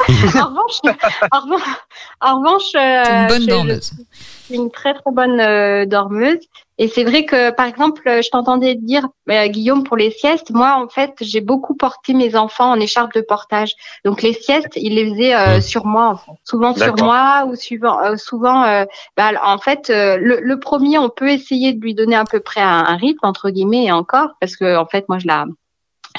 [0.08, 0.80] en revanche
[1.30, 1.62] en revanche,
[2.20, 3.56] en revanche euh, une bonne je- suis
[4.50, 6.38] une très très bonne euh, dormeuse.
[6.76, 10.74] Et c'est vrai que, par exemple, je t'entendais dire, euh, Guillaume, pour les siestes, moi,
[10.76, 13.72] en fait, j'ai beaucoup porté mes enfants en écharpe de portage.
[14.04, 16.32] Donc les siestes, ils les faisaient euh, sur moi, en fait.
[16.42, 18.64] souvent sur moi ou suivant, euh, souvent.
[18.64, 18.84] euh,
[19.16, 22.40] bah, en fait, euh, le, le premier, on peut essayer de lui donner à peu
[22.40, 25.44] près un, un rythme entre guillemets et encore, parce que en fait, moi, je la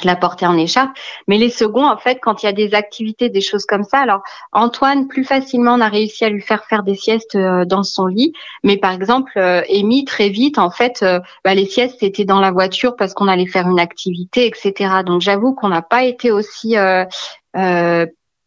[0.03, 0.91] la portais en écharpe.
[1.27, 3.99] Mais les seconds, en fait, quand il y a des activités, des choses comme ça,
[3.99, 7.84] alors Antoine, plus facilement, on a réussi à lui faire faire des siestes euh, dans
[7.84, 8.34] son lit.
[8.63, 12.39] Mais par exemple, euh, Amy, très vite, en fait, euh, bah, les siestes, c'était dans
[12.39, 15.03] la voiture parce qu'on allait faire une activité, etc.
[15.05, 16.75] Donc j'avoue qu'on n'a pas été aussi...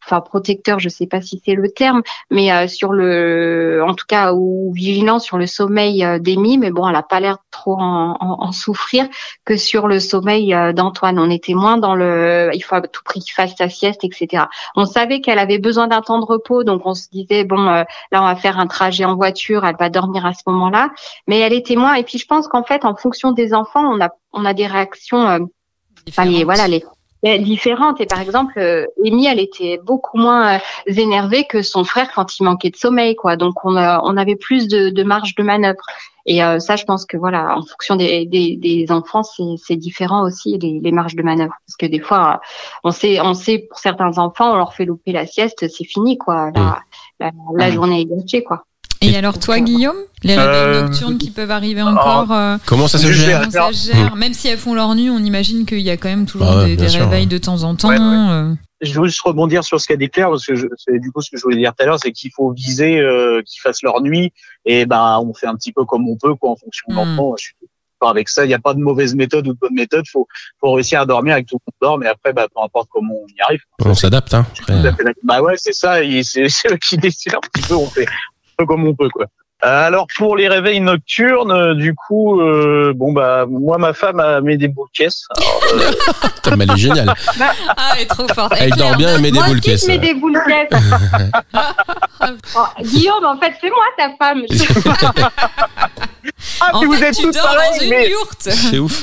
[0.05, 4.05] Enfin, protecteur, je sais pas si c'est le terme, mais euh, sur le, en tout
[4.07, 7.77] cas, ou vigilant sur le sommeil euh, d'Amy, mais bon, elle a pas l'air trop
[7.79, 9.07] en, en- en souffrir
[9.45, 11.19] que sur le sommeil euh, d'Antoine.
[11.19, 14.45] On était moins dans le, il faut à tout prix qu'il fasse sa sieste, etc.
[14.75, 17.83] On savait qu'elle avait besoin d'un temps de repos, donc on se disait bon, euh,
[18.11, 20.89] là on va faire un trajet en voiture, elle va dormir à ce moment-là.
[21.27, 21.95] Mais elle était moins.
[21.95, 24.67] Et puis je pense qu'en fait, en fonction des enfants, on a on a des
[24.67, 25.39] réactions, euh,
[26.09, 26.83] enfin, les- voilà les-
[27.23, 27.99] différentes.
[28.01, 32.39] Et par exemple, euh, Amy, elle était beaucoup moins euh, énervée que son frère quand
[32.39, 33.35] il manquait de sommeil, quoi.
[33.35, 35.81] Donc on a, on avait plus de, de marge de manœuvre.
[36.25, 40.23] Et euh, ça, je pense que voilà, en fonction des, des, des enfants, c'est différent
[40.23, 41.53] aussi les, les marges de manœuvre.
[41.65, 42.37] Parce que des fois, euh,
[42.83, 46.17] on sait, on sait pour certains enfants, on leur fait louper la sieste, c'est fini,
[46.17, 46.51] quoi.
[46.53, 46.79] La,
[47.19, 47.73] la, la Mm.
[47.73, 48.63] journée est gâchée, quoi.
[49.01, 52.97] Et alors toi, Guillaume, les réveils Euh, nocturnes qui peuvent arriver encore, euh, Comment ça
[52.97, 55.79] se gère comment ça se gère Même si elles font leur nuit, on imagine qu'il
[55.79, 57.25] y a quand même toujours Bah ouais, des, bien des sûr, réveils ouais.
[57.27, 57.87] de temps en temps.
[57.89, 58.03] Ouais, ouais.
[58.03, 58.53] euh.
[58.81, 61.21] Je veux juste rebondir sur ce qu'a dit Claire, parce que je- c'est du coup
[61.21, 63.81] ce que je voulais dire tout à l'heure, c'est qu'il faut viser euh, qu'ils fassent
[63.83, 64.31] leur nuit,
[64.65, 66.97] et ben on fait un petit peu comme on peut, quoi, en fonction de Mm.
[66.97, 67.35] l'enfant.
[67.37, 68.43] Je suis d'accord avec ça.
[68.45, 70.05] Il n'y a pas de mauvaise méthode ou de bonne méthode.
[70.09, 70.27] Faut,
[70.61, 73.13] faut réussir à dormir avec tout le monde dort, mais après, bah, peu importe comment
[73.15, 73.59] on y arrive.
[73.83, 74.45] On s'adapte, hein.
[75.23, 76.01] Bah ouais, c'est ça.
[76.03, 77.75] et C'est c'est eux qui décident un petit peu.
[77.75, 78.07] On fait
[78.59, 79.25] peu comme on peut, quoi.
[79.61, 84.39] Alors pour les réveils nocturnes, euh, du coup, euh, bon bah moi ma femme a
[84.39, 85.25] mis des boules caisses.
[85.37, 87.13] Alors, euh, mais elle est géniale.
[87.75, 88.53] Ah, elle est trop forte.
[88.57, 89.81] Elle dort bien, elle met des Moi boules aussi, caisses.
[89.81, 90.79] je mets des boules caisses.
[92.55, 94.43] Oh, Guillaume, en fait, c'est moi ta femme.
[96.61, 98.41] ah, En puis vous fait, êtes tu tous dors dans pareils, une mais yourte.
[98.41, 99.01] C'est ouf.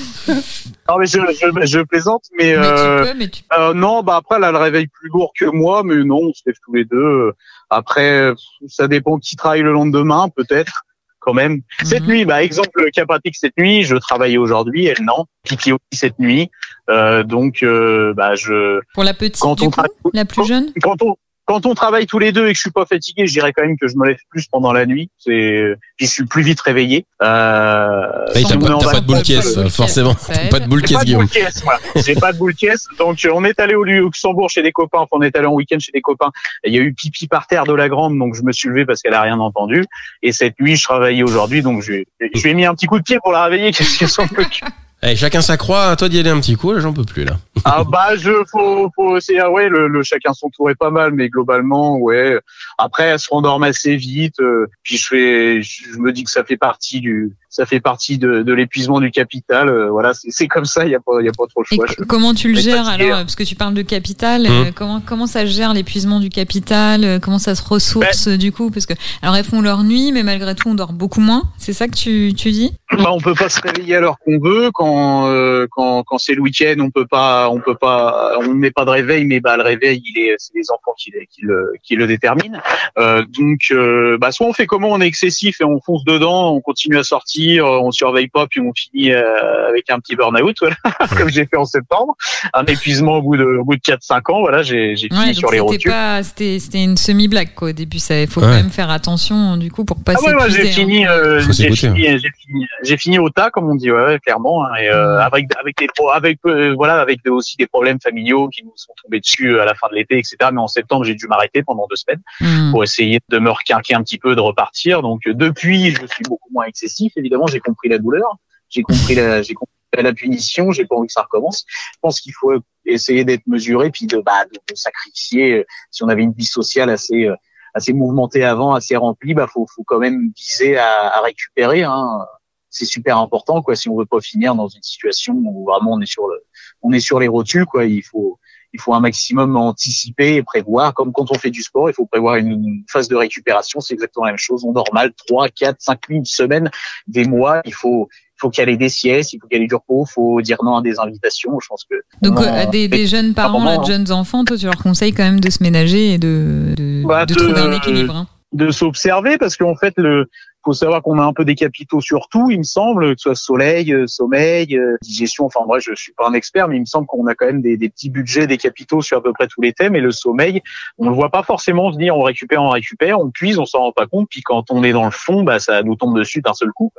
[0.89, 4.03] non mais je, je, je plaisante, mais, Mais euh, tu peux, mais tu euh, non
[4.03, 6.57] bah après elle a le réveil plus lourd que moi, mais non on se lève
[6.65, 7.33] tous les deux.
[7.71, 8.33] Après
[8.69, 10.83] ça dépend qui travaille le lendemain peut-être
[11.19, 11.63] quand même.
[11.83, 12.09] Cette Mhm.
[12.09, 16.19] nuit, bah exemple cas pratique cette nuit, je travaillais aujourd'hui, elle non, Kiki aussi cette
[16.21, 16.51] nuit,
[16.89, 20.47] euh, donc euh, bah je Pour la petite, Quand du on coup, tra- la plus
[20.47, 20.73] jeune?
[20.81, 23.33] quand on quand on travaille tous les deux et que je suis pas fatigué, je
[23.33, 25.11] dirais quand même que je me lève plus pendant la nuit.
[25.19, 27.07] C'est, puis je suis plus vite réveillé.
[27.23, 28.01] Euh,
[28.35, 30.15] Bah, t'as pas, pas de boule caisse, boule forcément.
[30.51, 31.23] Pas de boule J'ai caisse, pas de Guillaume.
[31.23, 31.79] boule caisse, voilà.
[32.05, 32.87] J'ai pas de boule caisse.
[32.99, 34.99] Donc, euh, on est allé au Luxembourg chez des copains.
[34.99, 36.31] Enfin, on est allé en week-end chez des copains.
[36.65, 38.85] Il y a eu pipi par terre de la grande, donc je me suis levé
[38.85, 39.85] parce qu'elle a rien entendu.
[40.23, 42.99] Et cette nuit, je travaillais aujourd'hui, donc je, je lui ai mis un petit coup
[42.99, 43.73] de pied pour la réveiller.
[43.77, 44.65] Qu'est-ce qu'elle s'en occupe?
[45.03, 47.25] Allez, chacun sa croix, à toi d'y aller un petit coup, là, j'en peux plus,
[47.25, 47.37] là.
[47.65, 51.13] Ah bah je faut faut c'est ah ouais le, chacun son tour est pas mal
[51.13, 52.39] mais globalement ouais
[52.79, 56.45] après elle se rendorme assez vite euh, puis je fais je me dis que ça
[56.45, 60.65] fait partie du ça fait partie de, de l'épuisement du capital euh, voilà c'est comme
[60.67, 62.53] ça il y a pas il y a pas trop le Et choix comment tu
[62.53, 63.21] le gères fatigué, alors.
[63.21, 64.47] Parce que tu parles de capital, Mmh.
[64.47, 68.37] euh, comment comment ça se gère l'épuisement du capital euh, Comment ça se ressource euh,
[68.37, 71.21] du coup Parce que alors elles font leur nuit, mais malgré tout on dort beaucoup
[71.21, 71.43] moins.
[71.59, 72.73] C'est ça que tu, tu dis?
[72.93, 76.35] Bah, on peut pas se réveiller à l'heure qu'on veut quand euh, quand quand c'est
[76.35, 79.57] le week-end on peut pas on peut pas on met pas de réveil mais bah
[79.57, 82.59] le réveil il est c'est les enfants qui, le- qui le qui le déterminent
[82.99, 86.53] Euh, donc euh, bah soit on fait comment on est excessif et on fonce dedans
[86.55, 90.17] on continue à sortir euh, on surveille pas puis on finit euh, avec un petit
[90.17, 90.77] burn-out voilà,
[91.19, 92.15] comme j'ai fait en septembre
[92.53, 95.21] un épuisement au bout de au bout de 4 5 ans voilà j'ai j'ai fini
[95.21, 97.71] Ouais, sur les c'était rotules pas c'était c'était une semi blague quoi.
[97.71, 98.47] Au début, ça il faut Ouais.
[98.49, 100.73] quand même faire attention du coup pour pas Ah ouais, ouais, j'ai s'épuiser, hein.
[100.75, 104.05] fini, euh, Faut j'ai fini, j'ai fini, j'ai fini au tas, comme on dit, ouais,
[104.05, 105.21] ouais, clairement, hein, et euh, Mm.
[105.21, 108.93] avec avec des pro- avec euh, voilà, avec aussi des problèmes familiaux qui nous sont
[109.03, 110.37] tombés dessus euh, à la fin de l'été, etc.
[110.53, 112.71] Mais en septembre, j'ai dû m'arrêter pendant deux semaines Hmm.
[112.71, 115.03] pour essayer de me requinquer un petit peu, de repartir.
[115.03, 117.13] Donc euh, depuis, je suis beaucoup moins excessif.
[117.27, 118.37] Évidemment, j'ai compris la douleur,
[118.69, 121.65] j'ai compris la, j'ai compris la punition, j'ai pas envie que ça recommence.
[121.69, 122.53] Je pense qu'il faut
[122.85, 125.59] essayer d'être mesuré, puis de, bah, de, sacrifier.
[125.59, 127.35] euh, Si on avait une vie sociale assez euh,
[127.75, 131.83] assez mouvementée avant, assez remplie, bah faut faut quand même viser à, à récupérer.
[131.83, 132.25] Hein.
[132.71, 133.75] C'est super important, quoi.
[133.77, 136.43] Si on veut pas finir dans une situation où vraiment on est sur le,
[136.83, 137.85] on est sur les rotules, quoi.
[137.85, 138.39] Il faut
[138.77, 140.93] il faut un maximum anticiper et prévoir.
[140.95, 143.81] Comme quand on fait du sport, il faut prévoir une, phase de récupération.
[143.81, 144.65] C'est exactement la même chose.
[144.65, 146.71] On dort mal, 3, 4, 5 nuits, une semaine,
[147.07, 147.63] des mois.
[147.65, 149.75] Il faut, il faut qu'il y ait des siestes, il faut qu'il y ait du
[149.75, 151.59] repos, il faut dire non à des invitations.
[151.61, 151.97] Je pense que.
[152.23, 155.25] Donc euh, des, des jeunes parents, là, de jeunes enfants, toi tu leur conseilles quand
[155.25, 158.15] même de se ménager et de de, Bah, de de- trouver un équilibre.
[158.15, 158.27] hein.
[158.53, 160.29] de s'observer parce qu'en fait le
[160.67, 163.23] faut savoir qu'on a un peu des capitaux sur tout, il me semble, que ce
[163.23, 165.45] soit soleil, euh, sommeil, euh, digestion.
[165.47, 167.63] Enfin, moi, je suis pas un expert, mais il me semble qu'on a quand même
[167.63, 169.95] des, des petits budgets, des capitaux sur à peu près tous les thèmes.
[169.95, 170.63] Et le sommeil,
[170.99, 172.17] on le voit pas forcément venir.
[172.17, 174.29] On récupère, on récupère, on puise, on s'en rend pas compte.
[174.29, 176.93] Puis quand on est dans le fond, bah, ça nous tombe dessus d'un seul coup.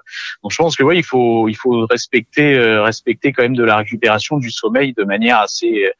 [0.43, 3.65] Donc, je pense que ouais, il faut, il faut respecter, euh, respecter quand même de
[3.65, 5.91] la récupération du sommeil de manière assez, euh,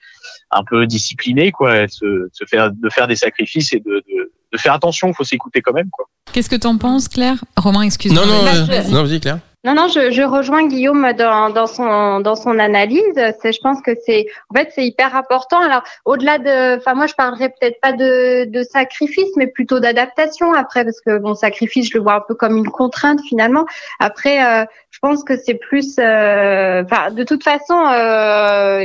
[0.52, 1.86] un peu disciplinée, quoi.
[1.90, 5.08] Se, se faire, de faire des sacrifices et de, de, de faire attention.
[5.10, 6.06] Il faut s'écouter quand même, quoi.
[6.34, 7.38] Qu'est-ce que t'en penses, Claire?
[7.56, 8.26] Romain, excuse-moi.
[8.26, 9.40] Non, non, Bah, euh, je- non, vas-y, Claire.
[9.64, 13.02] Non, non, je, je rejoins Guillaume dans, dans son dans son analyse.
[13.42, 15.60] C'est, je pense que c'est, en fait, c'est hyper important.
[15.60, 20.54] Alors, au-delà de, enfin, moi, je parlerais peut-être pas de, de sacrifice, mais plutôt d'adaptation
[20.54, 23.66] après, parce que bon, sacrifice, je le vois un peu comme une contrainte finalement.
[24.00, 24.66] Après, euh,
[24.98, 28.84] je pense que c'est plus, euh, enfin, de toute façon, euh,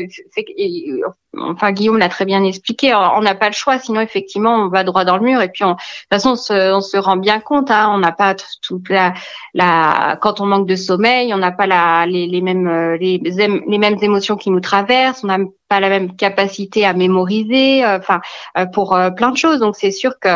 [1.39, 2.95] enfin, Guillaume l'a très bien expliqué.
[2.95, 5.41] On n'a pas le choix, sinon effectivement, on va droit dans le mur.
[5.41, 7.71] Et puis, on, de toute façon, on se, on se rend bien compte.
[7.71, 9.15] Hein, on n'a pas toute la
[9.55, 13.19] la quand on manque de sommeil, on n'a pas la les, les mêmes euh, les,
[13.19, 18.21] les mêmes émotions qui nous traversent, on n'a pas la même capacité à mémoriser, enfin
[18.75, 19.61] pour plein de choses.
[19.61, 20.29] Donc c'est sûr que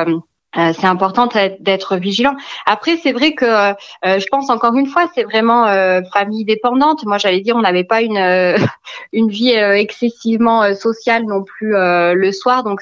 [0.59, 2.35] euh, c'est important d'être- vigilant.
[2.66, 7.05] Après, c'est vrai que euh, je pense encore une fois, c'est vraiment euh, famille dépendante.
[7.05, 8.57] Moi, j'allais dire, on n'avait pas une euh,
[9.12, 12.64] une vie euh, excessivement euh, sociale non plus euh, le soir.
[12.64, 12.81] Donc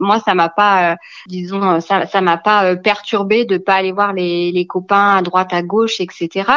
[0.00, 3.74] moi, ça m'a pas, euh, disons, euh, ça ça m'a pas euh, perturbé de pas
[3.74, 6.50] aller voir les, les copains à droite, à gauche, etc.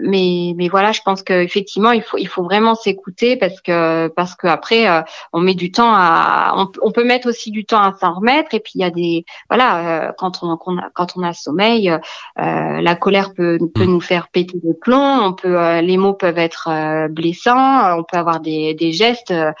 [0.00, 4.08] Mais mais voilà, je pense que effectivement, il faut il faut vraiment s'écouter parce que
[4.08, 7.64] parce que après, euh, on met du temps à, on, on peut mettre aussi du
[7.64, 8.54] temps à s'en remettre.
[8.54, 11.98] Et puis il y a des voilà, quand on, a, quand on a sommeil, euh,
[12.36, 15.20] la colère peut, peut nous faire péter le plomb.
[15.22, 17.84] On peut, euh, les mots peuvent être euh, blessants.
[17.84, 19.52] euh, On peut avoir des, des gestes euh,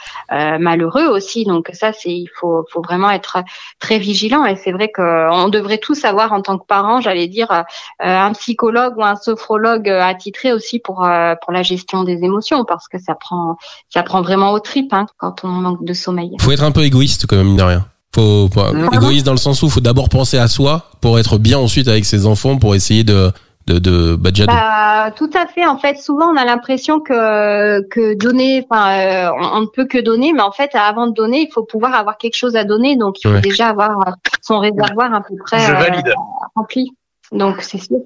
[0.58, 1.44] malheureux aussi.
[1.44, 3.38] Donc ça, c'est il faut, faut vraiment être
[3.78, 4.44] très vigilant.
[4.44, 7.62] Et c'est vrai qu'on devrait tous avoir en tant que parents, j'allais dire, euh,
[7.98, 12.88] un psychologue ou un sophrologue attitré aussi pour euh, pour la gestion des émotions, parce
[12.88, 13.56] que ça prend
[13.88, 16.36] ça prend vraiment aux tripes hein, quand on manque de sommeil.
[16.40, 17.86] Faut être un peu égoïste quand même, mine de rien.
[18.14, 21.58] Faut, faut- égoïste dans le sens où faut d'abord penser à soi pour être bien
[21.58, 23.32] ensuite avec ses enfants pour essayer de
[23.66, 25.66] de de bah, déjà de- Bah, tout à fait.
[25.66, 29.86] En fait, souvent on a l'impression que que donner, enfin, euh, on, on ne peut
[29.86, 32.64] que donner, mais en fait, avant de donner, il faut pouvoir avoir quelque chose à
[32.64, 32.96] donner.
[32.96, 33.40] Donc, il faut Ouais.
[33.40, 33.96] déjà avoir
[34.42, 36.12] son réservoir à peu près Je euh,
[36.54, 36.90] rempli.
[37.34, 37.96] Donc c'est sûr.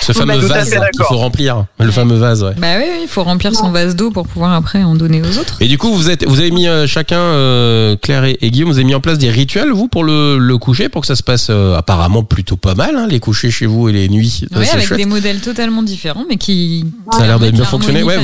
[0.00, 2.54] Ce fameux bah, vase qu'il faut remplir, le fameux vase, ouais.
[2.56, 5.38] Bah oui, oui, il faut remplir son vase d'eau pour pouvoir après en donner aux
[5.38, 5.58] autres.
[5.60, 8.70] Et du coup, vous êtes, vous avez mis euh, chacun, euh, Claire et, et Guillaume,
[8.70, 11.16] vous avez mis en place des rituels vous pour le, le coucher, pour que ça
[11.16, 14.44] se passe euh, apparemment plutôt pas mal, hein, les couchers chez vous et les nuits.
[14.52, 14.98] euh, Oui, avec chouette.
[14.98, 16.84] des modèles totalement différents, mais qui.
[17.12, 18.02] Ça a l'air de bien fonctionner.
[18.02, 18.16] Ouais.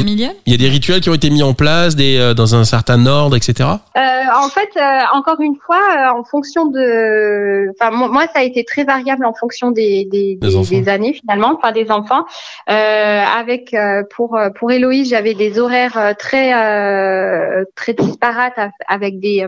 [0.46, 2.64] Il y a des rituels qui ont été mis en place, des euh, dans un
[2.64, 3.68] certain ordre, etc.
[3.96, 4.80] Euh, en fait, euh,
[5.14, 9.24] encore une fois, euh, en fonction de, enfin mo- moi ça a été très variable
[9.26, 10.37] en fonction des des,
[10.80, 12.24] Des années finalement, enfin des enfants.
[12.70, 18.58] Euh, avec euh, pour euh, pour Héloïse, j'avais des horaires euh, très euh, très disparates
[18.88, 19.46] avec des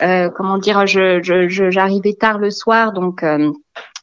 [0.00, 3.24] comment dire, je je- je- j'arrivais tard le soir donc.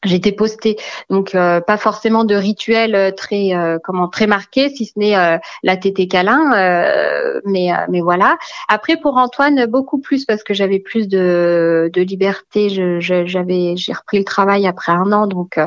[0.05, 0.77] J'étais postée,
[1.09, 5.17] donc euh, pas forcément de rituel euh, très euh, comment très marqué, si ce n'est
[5.17, 8.37] euh, la tétée câlin, euh, mais euh, mais voilà.
[8.69, 12.69] Après pour Antoine beaucoup plus parce que j'avais plus de de liberté.
[12.69, 15.57] J'avais j'ai repris le travail après un an, donc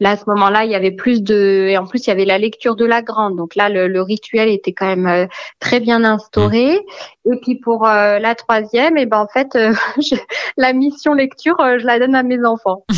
[0.00, 2.24] là à ce moment-là il y avait plus de et en plus il y avait
[2.24, 5.28] la lecture de la grande, donc là le, le rituel était quand même
[5.58, 6.80] très bien instauré.
[7.32, 10.14] Et puis pour euh, la troisième, et ben en fait euh, je-
[10.56, 12.84] la mission lecture euh, je la donne à mes enfants.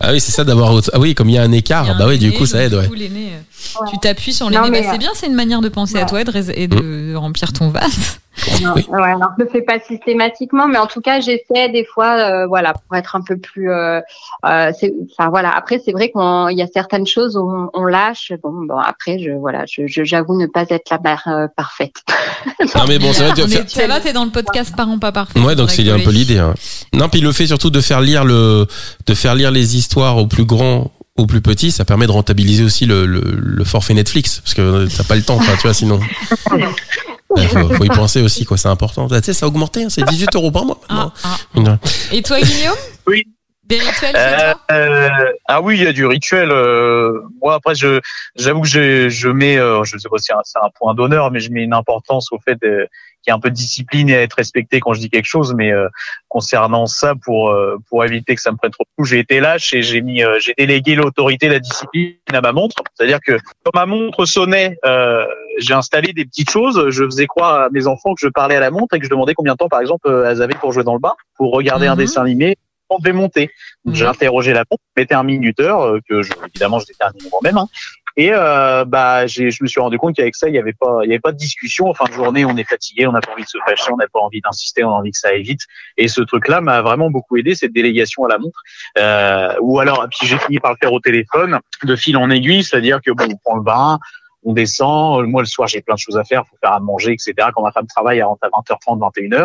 [0.00, 0.72] Ah oui, c'est ça d'avoir.
[0.72, 2.62] autre- Ah oui, comme il y a un écart, a bah oui, du coup ça
[2.62, 2.86] aide, ouais.
[2.90, 3.38] euh,
[3.80, 3.88] Ouais.
[3.90, 4.70] Tu t'appuies sur l'aîné.
[4.70, 7.52] Bah, c'est bien, c'est une manière de penser à toi et de, et de remplir
[7.52, 8.18] ton vase.
[8.62, 8.86] Non, Oui.
[8.88, 12.46] ouais, alors je le fais pas systématiquement, mais en tout cas j'essaie des fois, euh,
[12.46, 14.00] voilà, pour être un peu plus, euh,
[14.46, 15.50] euh, c'est- enfin voilà.
[15.50, 18.32] Après c'est vrai qu'il y a certaines choses où on, on lâche.
[18.42, 21.96] Bon, bon après je, voilà, je- je- j'avoue ne pas être la mère euh, parfaite.
[22.76, 23.42] Non mais bon, c'est vrai.
[23.42, 25.42] Est- faire- ça va, t'es dans le podcast Parents pas parfaits.
[25.42, 26.38] Ouais, donc c'est un peu l'idée.
[26.38, 26.54] hein.
[26.92, 28.66] Non, puis le fait surtout de faire lire le,
[29.06, 32.62] de faire lire les histoires aux plus grands, aux plus petits, ça permet de rentabiliser
[32.64, 35.98] aussi le, le, le forfait Netflix, parce que t'as pas le temps, tu vois, sinon.
[37.30, 39.06] Ouais, faut, faut y penser aussi, quoi, c'est important.
[39.08, 40.80] Tu sais, ça a augmenté, hein, c'est 18 euros par mois.
[40.88, 41.12] Ah,
[41.54, 41.78] maintenant.
[41.82, 41.88] ah.
[42.12, 42.74] Et toi, Guillaume?
[43.06, 43.24] Oui.
[43.68, 46.50] Des rituels chez Euh, euh, ah oui, il y a du rituel.
[46.50, 48.00] euh, moi après, je
[48.36, 51.40] j'avoue que je, je mets, euh, je sais pas si c'est un, point d'honneur, mais
[51.40, 52.86] je mets une importance au fait qu'il
[53.26, 55.52] y ait un peu de discipline et à être respecté quand je dis quelque chose.
[55.54, 55.88] Mais euh,
[56.28, 59.38] concernant ça, pour euh, pour éviter que ça me prenne trop de coups, j'ai été
[59.40, 62.76] lâche et j'ai mis, euh, j'ai délégué l'autorité, la discipline à ma montre.
[62.94, 65.26] C'est-à-dire que quand ma montre sonnait, euh,
[65.58, 66.88] j'ai installé des petites choses.
[66.88, 69.10] Je faisais croire à mes enfants que je parlais à la montre et que je
[69.10, 71.86] demandais combien de temps, par exemple, elles avaient pour jouer dans le bar, pour regarder
[71.86, 71.98] un Mhm.
[71.98, 72.56] dessin animé.
[72.90, 73.50] On devait monter.
[73.84, 74.10] Donc, J'ai Mhm.
[74.10, 77.58] interrogé la pompe, mettais un minuteur euh, que je, évidemment je détermine moi-même.
[77.58, 77.68] hein.
[78.16, 81.00] Et euh, bah j'ai, je me suis rendu compte qu'avec ça il y avait pas,
[81.04, 81.86] il y avait pas de discussion.
[81.88, 83.96] En fin de journée, on est fatigué, on n'a pas envie de se fâcher, on
[83.96, 85.60] n'a pas envie d'insister, on a envie que ça aille vite.
[85.96, 88.60] Et ce truc-là m'a vraiment beaucoup aidé, cette délégation à la montre.
[88.98, 92.64] Euh, ou alors, puis j'ai fini par le faire au téléphone, de fil en aiguille,
[92.64, 94.00] c'est-à-dire que bon, on prend le bain,
[94.48, 95.26] on descend.
[95.26, 97.34] Moi, le soir, j'ai plein de choses à faire, faut faire à manger, etc.
[97.54, 99.44] Quand ma femme travaille, à 20h30, 21h.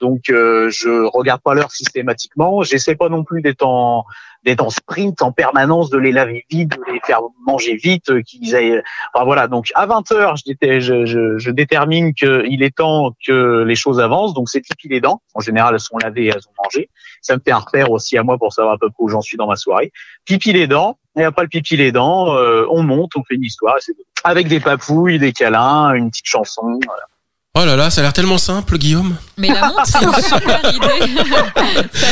[0.00, 2.62] Donc, euh, je regarde pas l'heure systématiquement.
[2.64, 4.04] J'essaie pas non plus d'être en
[4.42, 8.22] d'être en sprint en permanence, de les laver vite, de les faire manger vite, euh,
[8.22, 8.82] qu'ils aient.
[9.12, 9.46] Enfin voilà.
[9.46, 14.00] Donc, à 20h, je, déter- je, je, je détermine qu'il est temps que les choses
[14.00, 14.32] avancent.
[14.34, 15.20] Donc, c'est pipi les dents.
[15.34, 16.88] En général, elles sont lavées, elles ont mangé.
[17.20, 19.20] Ça me fait un repère aussi à moi pour savoir à peu près où j'en
[19.20, 19.92] suis dans ma soirée.
[20.24, 20.96] Pipi les dents.
[21.18, 23.76] Et après le pipi les dents, euh, on monte, on fait une histoire.
[23.76, 24.02] et c'est tout.
[24.24, 26.62] Avec des papouilles, des câlins, une petite chanson.
[26.86, 27.02] voilà.
[27.58, 29.16] Oh là là, ça a l'air tellement simple, Guillaume.
[29.36, 31.12] Mais la montre, c'est une super idée.
[31.92, 32.06] ça,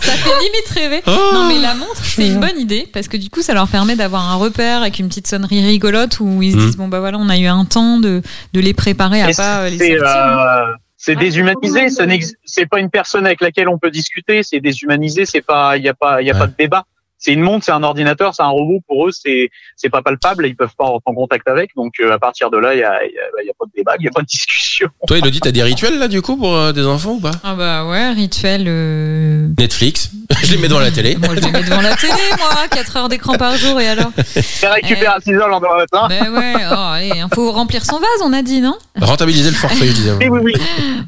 [0.00, 1.02] ça fait limite rêver.
[1.06, 1.30] Oh.
[1.34, 3.96] Non, mais la montre, c'est une bonne idée parce que du coup, ça leur permet
[3.96, 6.60] d'avoir un repère avec une petite sonnerie rigolote où ils se Mm.
[6.60, 8.22] disent bon bah voilà, on a eu un temps de,
[8.54, 10.08] de les préparer à Et pas les c'est, sortir.
[10.08, 11.20] euh, c'est Ouais.
[11.22, 11.90] déshumanisé.
[11.90, 14.42] Ça n'ex- c'est pas une personne avec laquelle on peut discuter.
[14.42, 15.26] C'est déshumanisé.
[15.26, 16.38] C'est pas, il y a pas, il y a Ouais.
[16.40, 16.84] pas de débat.
[17.18, 18.80] C'est une montre, c'est un ordinateur, c'est un robot.
[18.86, 20.46] Pour eux, c'est, c'est pas palpable.
[20.46, 21.70] Ils peuvent pas rentrer en contact avec.
[21.74, 23.54] Donc, euh, à partir de là, il y a, il y a- il y a
[23.58, 24.88] pas de débat, il y a pas de discussion.
[25.06, 27.32] Toi, Elodie, t'as des rituels là, du coup, pour euh, des enfants ou pas?
[27.42, 28.64] Ah bah ouais, rituel.
[28.68, 30.10] euh, Netflix.
[30.44, 31.16] Je les mets devant la télé.
[31.16, 34.10] Moi, je les mets devant la télé, moi, 4 heures d'écran par jour et alors?
[34.36, 36.06] Je récupère à 6 heures le lendemain matin.
[36.08, 38.76] Ben ouais, oh, allez, il faut remplir son vase, on a dit, non?
[39.00, 40.12] Rentabiliser le forfait, je disais.
[40.20, 40.52] Oui, oui, oui.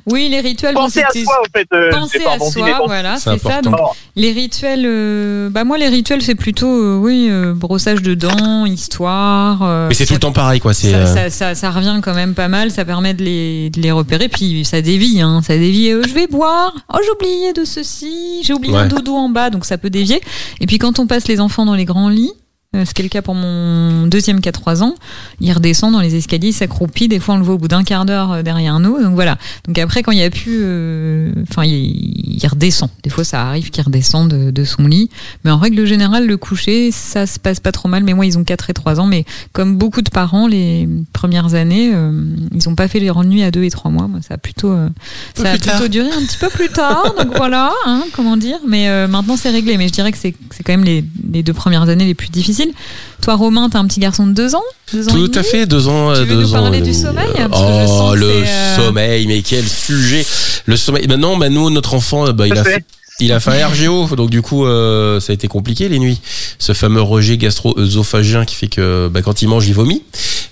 [0.07, 1.69] Oui, les rituels, bon, Pensez à soi, en fait.
[1.73, 2.87] Euh, Penser pas à bon, soi, dîner, bon.
[2.87, 3.33] voilà, C'est ça.
[3.33, 3.71] important.
[3.71, 3.81] Donc,
[4.17, 8.65] les rituels, euh, bah moi, les rituels, c'est plutôt, euh, oui, euh, brossage de dents,
[8.65, 9.63] histoire.
[9.63, 10.75] euh, Mais c'est tout le temps pareil, quoi.
[10.75, 10.91] C'est.
[10.91, 13.91] Ça, ça, ça, ça revient quand même pas mal, ça permet de les, de les
[13.93, 15.91] repérer, puis ça dévie, hein, ça dévie.
[15.91, 19.65] je vais boire, oh j'ai oublié de ceci, j'ai oublié un dodo en bas, donc
[19.65, 20.21] ça peut dévier.
[20.61, 22.33] Et puis quand on passe les enfants dans les grands lits,
[22.73, 24.95] ce qui est le cas pour mon deuxième qui a 3 ans,
[25.41, 27.83] il redescend dans les escaliers, il s'accroupit, des fois on le voit au bout d'un
[27.83, 29.39] quart d'heure euh, derrière nous, donc voilà.
[29.67, 32.89] Donc après quand il y a plus, euh, enfin il, il redescend.
[33.03, 35.11] Des fois ça arrive qu'il redescend de, de son lit,
[35.45, 38.05] mais en règle générale le coucher ça se passe pas trop mal.
[38.05, 41.55] Mais moi ils ont 4 et 3 ans, mais comme beaucoup de parents les premières
[41.55, 42.13] années, euh,
[42.55, 44.07] ils ont pas fait les nuits à 2 et 3 mois.
[44.07, 44.89] Moi ça a plutôt, euh,
[45.35, 47.15] ça a plutôt duré un petit peu plus tard.
[47.19, 48.59] donc voilà, hein, comment dire.
[48.67, 49.77] Mais euh, maintenant c'est réglé.
[49.77, 52.29] Mais je dirais que c'est c'est quand même les, les deux premières années les plus
[52.29, 52.75] difficiles difficile.
[53.23, 55.43] Toi, Romain, t'as un petit garçon de deux ans, deux ans et Tout demi à
[55.43, 56.15] fait, deux ans.
[56.15, 60.25] Tu veux deux nous ans parler du sommeil Oh, le euh, sommeil, mais quel sujet
[60.67, 61.07] Le sommeil.
[61.07, 62.85] Maintenant, bah, nous, notre enfant, bah, il a fait.
[63.21, 66.21] Il a fait un RGO, donc du coup, euh, ça a été compliqué les nuits.
[66.59, 70.03] Ce fameux rejet gastro-œsophagien qui fait que bah, quand il mange, il vomit.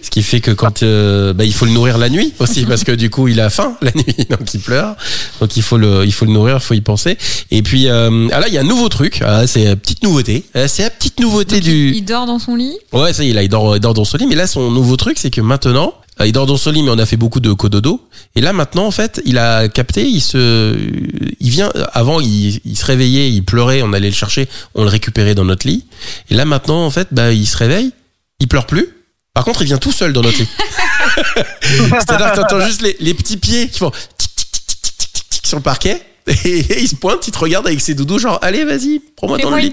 [0.01, 2.85] Ce qui fait que quand euh, bah, il faut le nourrir la nuit aussi, parce
[2.85, 4.97] que du coup, il a faim la nuit, donc il pleure.
[5.41, 7.19] Donc il faut le, il faut le nourrir, il faut y penser.
[7.51, 9.21] Et puis, euh, ah là, il y a un nouveau truc.
[9.25, 10.45] Ah, c'est une petite nouveauté.
[10.55, 11.89] Ah, C'est la petite nouveauté Donc, du.
[11.91, 12.77] il, il dort dans son lit?
[12.93, 14.27] Ouais, ça y est, là, il dort, il dort dans son lit.
[14.27, 16.91] Mais là, son nouveau truc, c'est que maintenant, euh, il dort dans son lit, mais
[16.91, 18.09] on a fait beaucoup de cododo.
[18.35, 20.77] Et là, maintenant, en fait, il a capté, il se,
[21.41, 25.35] il vient, avant, il, se réveillait, il pleurait, on allait le chercher, on le récupérait
[25.35, 25.85] dans notre lit.
[26.31, 27.93] Et là, maintenant, en fait, bah, il se réveille,
[28.41, 28.89] il pleure plus.
[29.35, 30.49] Par contre, il vient tout seul dans notre lit.
[31.63, 35.29] C'est-à-dire que t'entends juste les, les petits pieds qui font tic, tic, tic, tic, tic,
[35.31, 36.03] tic sur le parquet.
[36.45, 39.51] Et il se pointe, il te regarde avec ses doudous, genre, allez, vas-y, prends-moi dans
[39.51, 39.73] le lit.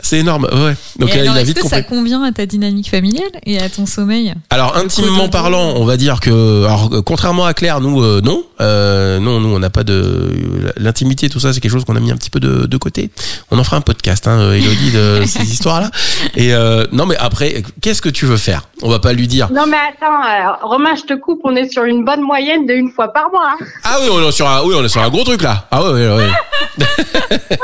[0.00, 0.74] C'est énorme, ouais.
[0.98, 3.58] Donc, Et euh, alors, il a vite que ça convient à ta dynamique familiale et
[3.60, 8.02] à ton sommeil Alors intimement parlant, on va dire que, alors contrairement à Claire, nous
[8.02, 10.30] euh, non, euh, non, nous on n'a pas de
[10.76, 13.10] l'intimité, tout ça, c'est quelque chose qu'on a mis un petit peu de, de côté.
[13.50, 15.90] On en fera un podcast, hein, Elodie, de ces histoires-là.
[16.36, 18.68] Et euh, non, mais après, qu'est-ce que tu veux faire?
[18.82, 19.50] On va pas lui dire.
[19.52, 22.74] Non mais attends, euh, Romain, je te coupe, on est sur une bonne moyenne de
[22.74, 23.48] une fois par mois.
[23.60, 23.64] hein.
[23.84, 25.66] Ah oui, on est sur un, oui, on est sur un gros truc là.
[25.70, 26.30] Ah ouais, ouais, ouais.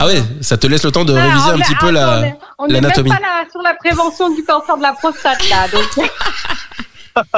[0.00, 2.18] Ah ouais, ça te laisse le temps de Ah, réviser un petit peu attends, la.
[2.18, 3.10] on est- On n'est même l'anatomie.
[3.10, 6.10] pas là sur la prévention du cancer de la prostate là, donc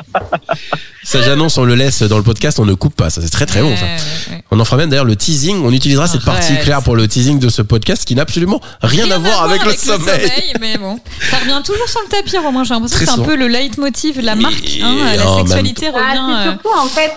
[1.02, 3.08] Ça j'annonce, on le laisse dans le podcast, on ne coupe pas.
[3.10, 3.82] Ça c'est très très long ça.
[3.84, 4.42] Ouais, ouais, ouais.
[4.50, 5.64] On en fera même d'ailleurs le teasing.
[5.64, 9.10] On utilisera cette partie claire pour le teasing de ce podcast qui n'a absolument rien,
[9.10, 10.30] à voir avec, le sommeil.
[10.60, 11.00] mais bon.
[11.30, 12.62] Ça revient toujours sur le tapis, Romain.
[12.64, 14.78] J'ai l'impression que c'est un peu le leitmotiv, la Mais- marque.
[14.82, 16.20] hein, la même sexualité Ah, revient.
[16.42, 17.12] c'est euh, surtout en fait.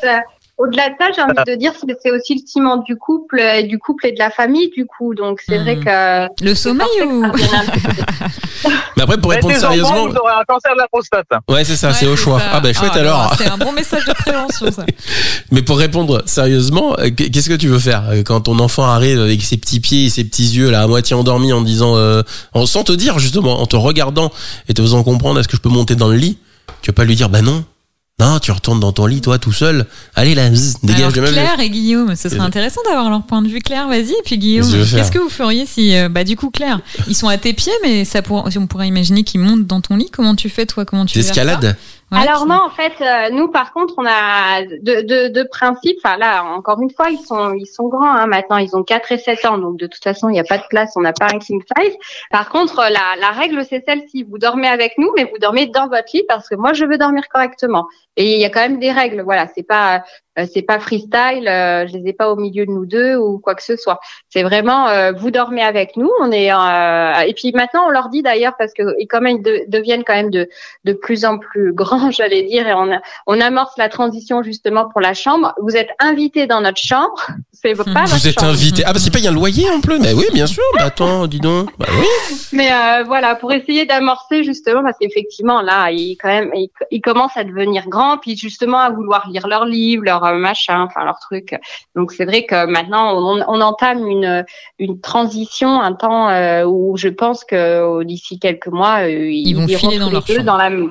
[0.58, 3.62] Au-delà de ça, j'ai envie de dire que c'est aussi le ciment du couple, euh,
[3.64, 5.14] du couple et de la famille, du coup.
[5.16, 5.84] Donc c'est vrai Mhm.
[5.84, 7.24] que Le sommeil c'est ou.
[8.96, 11.26] Mais après, pour répondre sérieusement, vous aurez un cancer de la prostate.
[11.50, 12.40] ouais, c'est ça, Ouais, c'est au choix.
[12.40, 12.46] ça.
[12.54, 13.34] Ah bah chouette Ah, alors.
[13.38, 14.86] C'est un bon message de prévention, ça.
[15.52, 19.20] Mais pour répondre sérieusement, euh, qu'est-ce que tu veux faire euh, quand ton enfant arrive
[19.20, 22.22] avec ses petits pieds et ses petits yeux là à moitié endormis en disant, euh,
[22.54, 24.32] en sans te dire justement, en te regardant
[24.70, 26.38] et te faisant comprendre est-ce que je peux monter dans le lit?
[26.82, 27.66] Tu vas pas lui dire bah non,
[28.24, 29.86] non, tu retournes dans ton lit toi tout seul.
[30.16, 31.28] Allez là, zzz, dégage Alors, de ma.
[31.28, 33.60] Claire et Guillaume, ce serait intéressant d'avoir leur point de vue.
[33.60, 34.12] Claire, vas-y.
[34.12, 37.28] Et puis Guillaume, Qu'est-ce que vous feriez si, euh, bah, du coup, Claire, ils sont
[37.28, 40.36] à tes pieds, mais ça pour, on pourrait imaginer qu'ils montent dans ton lit, comment
[40.36, 41.76] tu fais, toi Comment tu D'escalade.
[42.14, 45.44] Voilà, Alors qui- non, en fait, euh, nous par contre, on a de, de, de
[45.44, 45.98] principe.
[46.04, 48.58] Enfin là, encore une fois, ils sont ils sont grands hein, maintenant.
[48.58, 50.64] Ils ont 4 et 7 ans, donc de toute façon, il n'y a pas de
[50.70, 50.94] place.
[50.96, 51.96] On n'a pas un king size.
[52.30, 54.24] Par contre, euh, la, la règle c'est celle-ci.
[54.24, 56.98] Vous dormez avec nous, mais vous dormez dans votre lit parce que moi, je veux
[56.98, 57.88] dormir correctement.
[58.16, 59.22] Et il y a quand même des règles.
[59.24, 60.04] Voilà, c'est pas
[60.52, 61.48] c'est pas freestyle.
[61.48, 64.00] euh, je les ai pas au milieu de nous deux ou quoi que ce soit.
[64.30, 66.10] C'est vraiment euh, vous dormez avec nous.
[66.20, 69.42] On est euh, et puis maintenant on leur dit d'ailleurs parce que et comme ils
[69.42, 70.50] de- deviennent quand même de
[70.86, 74.90] de plus en plus grands, j'allais dire, et on a- on amorce la transition justement
[74.90, 75.54] pour la chambre.
[75.62, 77.28] Vous êtes invités dans notre chambre.
[77.52, 78.52] C'est pas votre Vous êtes chambre.
[78.52, 78.84] invité.
[78.86, 79.98] Ah bah c'est pas il y a un loyer en plus.
[79.98, 80.62] Mais oui, bien sûr.
[80.76, 81.70] Bah attends, dis donc.
[81.80, 82.36] Bah oui.
[82.52, 87.00] Mais euh, voilà, pour essayer d'amorcer justement, parce qu'effectivement là, ils quand même, ils, ils
[87.00, 91.04] commencent à devenir grands, puis justement à vouloir lire leurs livres, leurs euh, machins, enfin
[91.06, 91.56] leurs trucs.
[91.96, 94.46] Donc c'est vrai que maintenant on, on entame une
[94.80, 99.54] une transition, un temps euh, où je pense que euh, d'ici quelques mois, euh, ils,
[99.54, 100.90] vont filer dans leur dans la Non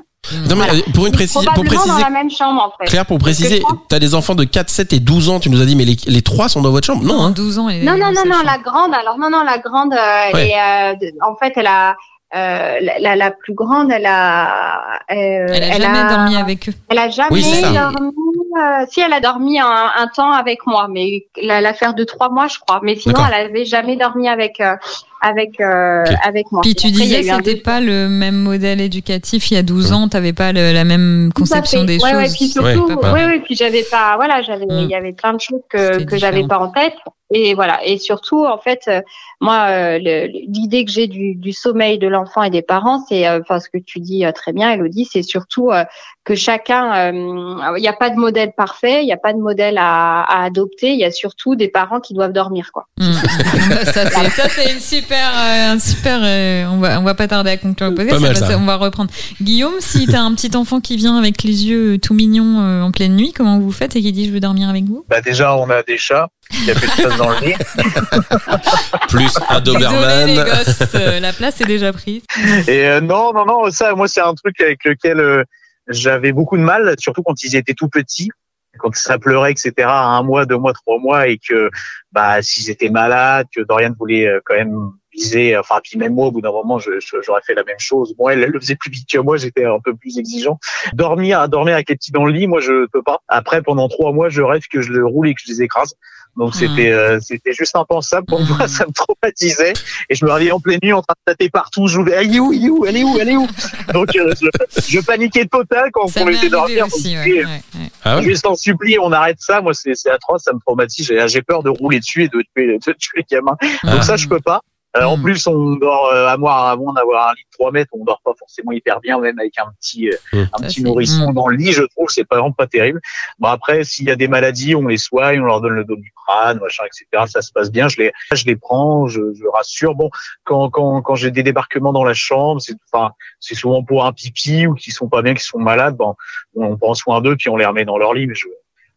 [0.50, 0.72] mais Voilà.
[0.94, 1.88] pour une précision, pour préciser.
[1.90, 2.88] dans la même chambre en fait.
[2.88, 5.64] Claire, pour préciser, t'as des enfants de 4, 7 et 12 ans, tu nous as
[5.66, 7.68] dit, mais les, les trois sont dans votre chambre Non, Non, hein 12 ans.
[7.68, 10.52] Non, non, non, non, la grande, alors non, non, la grande, euh, Ouais.
[10.56, 10.94] euh,
[11.28, 11.96] en fait, elle a,
[12.34, 14.78] euh, la, la, la plus grande, elle a,
[15.10, 16.72] euh, Elle a jamais dormi avec eux.
[16.88, 18.10] Elle a jamais Oui, dormi.
[18.56, 22.28] Euh, si elle a dormi un, un temps avec moi, mais la- l'affaire de trois
[22.30, 22.80] mois, je crois.
[22.82, 24.74] Mais sinon, elle avait jamais dormi avec euh,
[25.20, 26.62] avec euh, avec moi.
[26.62, 29.56] Puis tu Après, disais un que c'était deuxième- pas le même modèle éducatif il y
[29.56, 32.36] a 12 ans, t'avais pas le- la même conception des ouais, Ouais, choses.
[32.36, 34.78] puis surtout, Ouais, Pas ouais, ouais, puis j'avais pas, voilà, j'avais, Mm.
[34.80, 36.94] il y avait plein de choses que que j'avais pas en tête.
[37.32, 37.84] Et voilà.
[37.84, 39.00] Et surtout, en fait, euh,
[39.40, 43.40] moi, euh, l'idée que j'ai du, du sommeil de l'enfant et des parents, c'est, euh,
[43.40, 45.84] enfin, ce que tu dis euh, très bien, Elodie, c'est surtout euh,
[46.24, 49.38] que chacun, euh, il n'y a pas de modèle parfait, il n'y a pas de
[49.38, 50.90] modèle à, à adopter.
[50.92, 52.86] Il y a surtout des parents qui doivent dormir, quoi.
[52.98, 53.12] Mm.
[53.84, 56.20] Ça, c'est, une super, euh, un super.
[56.22, 58.20] euh, on va, on va pas tarder à conclure le podcast.
[58.20, 58.58] Pas mal, va- ça.
[58.58, 59.10] on va reprendre.
[59.40, 62.90] Guillaume, si t'as un petit enfant qui vient avec les yeux tout mignons euh, en
[62.92, 65.04] pleine nuit, comment vous faites et qui dit je veux dormir avec vous?
[65.08, 66.28] Bah déjà, on a des chats.
[66.52, 67.54] Il y a plus de place dans le lit.
[69.08, 69.78] Plus un Désolé
[70.26, 70.44] les Doberman.
[70.44, 72.22] gosses, euh, la place est déjà prise.
[72.68, 75.44] Et euh, non, non, non, ça, moi, c'est un truc avec lequel euh,
[75.88, 78.30] j'avais beaucoup de mal, surtout quand ils étaient tout petits,
[78.78, 81.70] quand ça pleurait, etc., à un mois, deux mois, trois mois, et que
[82.12, 84.74] bah s'ils étaient malades, que Dorian voulait euh, quand même
[85.12, 85.56] épuisé.
[85.58, 88.14] Enfin, puis même moi, au bout d'un moment, je- je- j'aurais fait la même chose.
[88.16, 90.58] Bon, elle, elle le faisait plus vite que moi, j'étais un peu plus exigeant.
[90.94, 93.18] Dormir, dormir avec les petits dans le lit, moi, je peux pas.
[93.28, 95.94] Après, pendant trois mois, je rêve que je le roule et que je les écrase.
[96.36, 96.58] Donc Hmm.
[96.58, 98.68] c'était euh, c'était juste impensable pour moi, Hmm.
[98.68, 99.74] ça me traumatisait
[100.08, 102.34] et je me réveillais en pleine nuit en train de tâter partout, je voulais elle
[102.34, 103.46] est où, elle est où, elle est où, elle est où?
[103.92, 104.46] Donc euh, je,
[104.88, 106.86] je paniquais total quand Ça on arrivé dormir.
[106.86, 107.60] aussi, donc, ouais, et, ouais, ouais.
[108.04, 108.22] Ah ouais?
[108.22, 109.60] Juste en supplie, on arrête ça.
[109.60, 111.06] Moi, c'est c'est atroce, ça me traumatise.
[111.06, 113.56] J'ai j'ai peur de rouler dessus et de tuer, de tuer les gamins.
[113.84, 114.02] Donc Ah.
[114.02, 114.60] ça, je peux pas.
[114.96, 115.22] Euh, En Mm.
[115.22, 118.04] plus, on dort euh, à moins, à moins d'avoir un lit de 3 mètres, on
[118.04, 120.38] dort pas forcément hyper bien, même avec un petit, euh, Mm.
[120.52, 121.34] un Ça, petit nourrisson Mm.
[121.34, 121.72] dans le lit.
[121.72, 123.00] Je trouve que c'est pas vraiment pas terrible.
[123.38, 126.58] Bon après, s'il y a des maladies, on les soigne, on leur donne le doliprane,
[126.60, 127.24] machin, etc.
[127.26, 127.88] Ça se passe bien.
[127.88, 129.94] Je les, je les prends, je, je rassure.
[129.94, 130.10] Bon,
[130.44, 134.12] quand, quand, quand j'ai des débarquements dans la chambre, c'est, enfin, c'est souvent pour un
[134.12, 135.96] pipi ou qui sont pas bien, qui sont malades.
[135.96, 136.14] Bon,
[136.54, 138.26] on prend soin d'eux puis on les remet dans leur lit.
[138.26, 138.46] Mais je,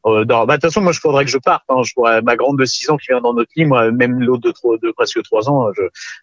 [0.06, 1.64] euh, dans- bah, de toute façon, moi, je faudrait que je parte.
[1.70, 1.82] Hein.
[1.84, 4.42] Je pourrais, ma grande de 6 ans qui vient dans notre lit, moi, même l'autre
[4.52, 5.68] de, de presque 3 ans,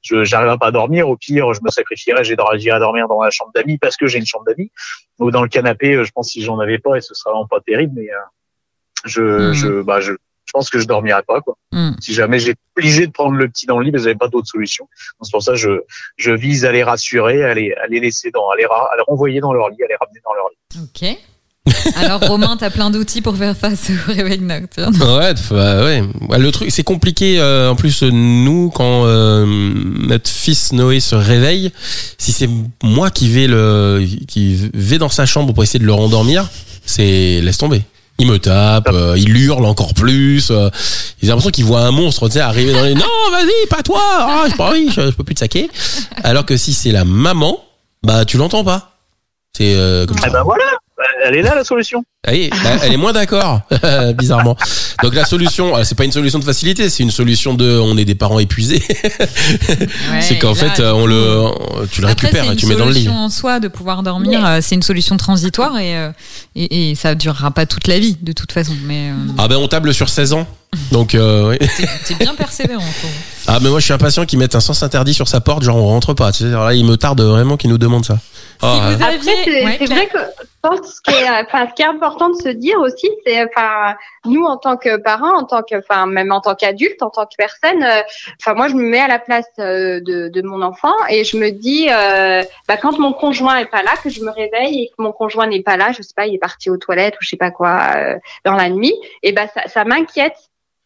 [0.03, 1.09] je, j'arriverai pas à dormir.
[1.09, 4.19] Au pire, je me sacrifierais, j'ai j'irai dormir dans la chambre d'amis parce que j'ai
[4.19, 4.71] une chambre d'amis
[5.19, 5.95] ou dans le canapé.
[5.95, 8.17] euh, Je pense si j'en avais pas, et ce serait vraiment pas terrible, mais euh,
[9.05, 9.53] je, Mhm.
[9.55, 11.57] je, bah, je, je pense que je dormirais pas, quoi.
[11.73, 11.93] Mm.
[12.01, 14.47] Si jamais j'étais obligé de prendre le petit dans le lit, mais j'avais pas d'autre
[14.49, 14.89] solution.
[15.23, 15.81] C'est pour ça que je,
[16.17, 19.03] je vise à les rassurer, à les, à les laisser dans, à les, à les
[19.09, 20.81] renvoyer dans leur lit, à les ramener dans leur lit.
[20.83, 21.19] Ok.
[21.97, 24.97] Alors Romain, t'as plein d'outils pour faire face au réveil nocturne.
[25.01, 26.03] Ouais, bah ouais.
[26.29, 27.39] Ouais, Le truc, c'est compliqué.
[27.39, 31.71] euh, en plus, nous, quand euh, notre fils Noé se réveille,
[32.19, 32.49] si c'est
[32.83, 36.49] moi qui vais le, qui vais dans sa chambre pour essayer de le rendormir,
[36.85, 37.83] c'est laisse tomber.
[38.19, 40.49] Il me tape, euh, il hurle encore plus.
[40.51, 40.69] Euh,
[41.23, 42.95] j'ai l'impression qu'il voit un monstre, tu sais, arriver dans les.
[42.95, 44.01] Non, vas-y, pas toi.
[44.03, 45.71] Ah, pas envie, je, je peux plus te saquer.
[46.25, 47.59] Alors que si c'est la maman,
[48.03, 48.97] bah tu l'entends pas.
[49.57, 50.27] C'est euh, comme ça.
[50.29, 50.65] Ah ben voilà,
[51.25, 52.05] elle est là la solution.
[52.27, 53.63] Ah oui, bah, elle est moins d'accord,
[54.19, 54.57] bizarrement.
[55.03, 57.97] Donc la solution, euh, c'est pas une solution de facilité, c'est une solution de, on
[57.97, 58.83] est des parents épuisés.
[60.21, 62.85] c'est qu'en fait, euh, on le, tu le Après, récupères c'est et tu mets dans
[62.87, 63.05] le lit.
[63.05, 64.45] solution en soi de pouvoir dormir.
[64.47, 65.95] euh, C'est une solution transitoire et,
[66.55, 68.75] et, et ça durera pas toute la vie de toute façon.
[68.85, 70.47] Mais euh, Ah ben on table sur 16 ans.
[70.91, 71.59] Donc euh, ouais.
[72.07, 72.83] t'es- bien persévérant.
[73.47, 75.77] ah mais moi je suis impatient qu'ils mettent un sens interdit sur sa porte, genre
[75.77, 76.33] on rentre pas.
[76.33, 78.19] Tu sais, alors là il me tarde vraiment qu'ils nous demandent ça.
[78.63, 78.95] Vous ouais.
[78.95, 82.37] avez- Après, c'est Ouais, vrai que je pense que, enfin, ce qui est important de
[82.41, 86.31] se dire aussi, c'est, enfin, nous en tant que parents, en tant que, enfin, même
[86.31, 88.03] en tant qu'adultes, en tant que personne, euh,
[88.41, 91.37] enfin, moi, je me mets à la place euh, de, de mon enfant et je
[91.37, 94.89] me dis, euh, bah, quand mon conjoint est pas là, que je me réveille et
[94.97, 97.19] que mon conjoint n'est pas là, je sais pas, il est parti aux toilettes ou
[97.23, 98.95] je sais pas quoi euh, dans la nuit,
[99.25, 100.37] et ben ça, ça m'inquiète.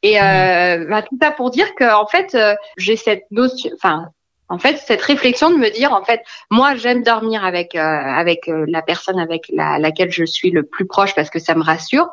[0.02, 4.06] Et euh, bah, tout ça pour dire que en fait, euh, j'ai cette notion, enfin.
[4.48, 8.48] En fait, cette réflexion de me dire, en fait, moi, j'aime dormir avec euh, avec
[8.48, 11.62] euh, la personne avec la, laquelle je suis le plus proche parce que ça me
[11.64, 12.08] rassure.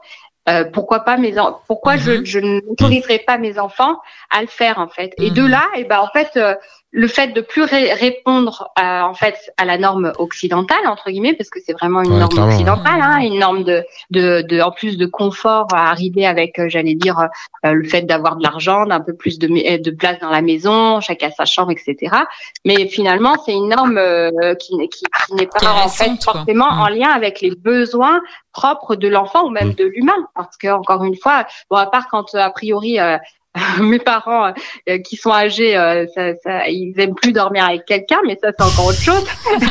[0.49, 1.33] Euh, pourquoi pas mes
[1.67, 2.25] pourquoi je, Mhm.
[2.25, 3.97] je n'autoriserai pas mes enfants
[4.29, 5.47] à le faire en fait et de Mhm.
[5.47, 6.55] là et ben en fait euh,
[6.95, 11.33] le fait de plus ré- répondre à, en fait à la norme occidentale entre guillemets
[11.33, 12.51] parce que c'est vraiment une Ouais, norme clairement.
[12.53, 16.69] occidentale hein, une norme de, de de en plus de confort à arriver avec euh,
[16.69, 17.17] j'allais dire
[17.65, 19.47] euh, le fait d'avoir de l'argent d'un peu plus de
[19.81, 22.15] de place dans la maison chacun sa chambre etc
[22.63, 25.87] mais finalement c'est une norme euh, qui n'est qui, qui n'est pas Qui est en
[25.89, 26.33] fait récente, quoi.
[26.33, 26.79] forcément Mm.
[26.79, 28.21] en lien avec les besoins
[28.51, 29.75] propres de l'enfant ou même Mm.
[29.75, 33.17] de l'humain parce que encore une fois bon à part quand euh, a priori euh,
[33.81, 34.51] mes parents
[34.89, 38.49] euh, qui sont âgés euh, ça, ça, ils aiment plus dormir avec quelqu'un mais ça
[38.57, 39.23] c'est encore autre chose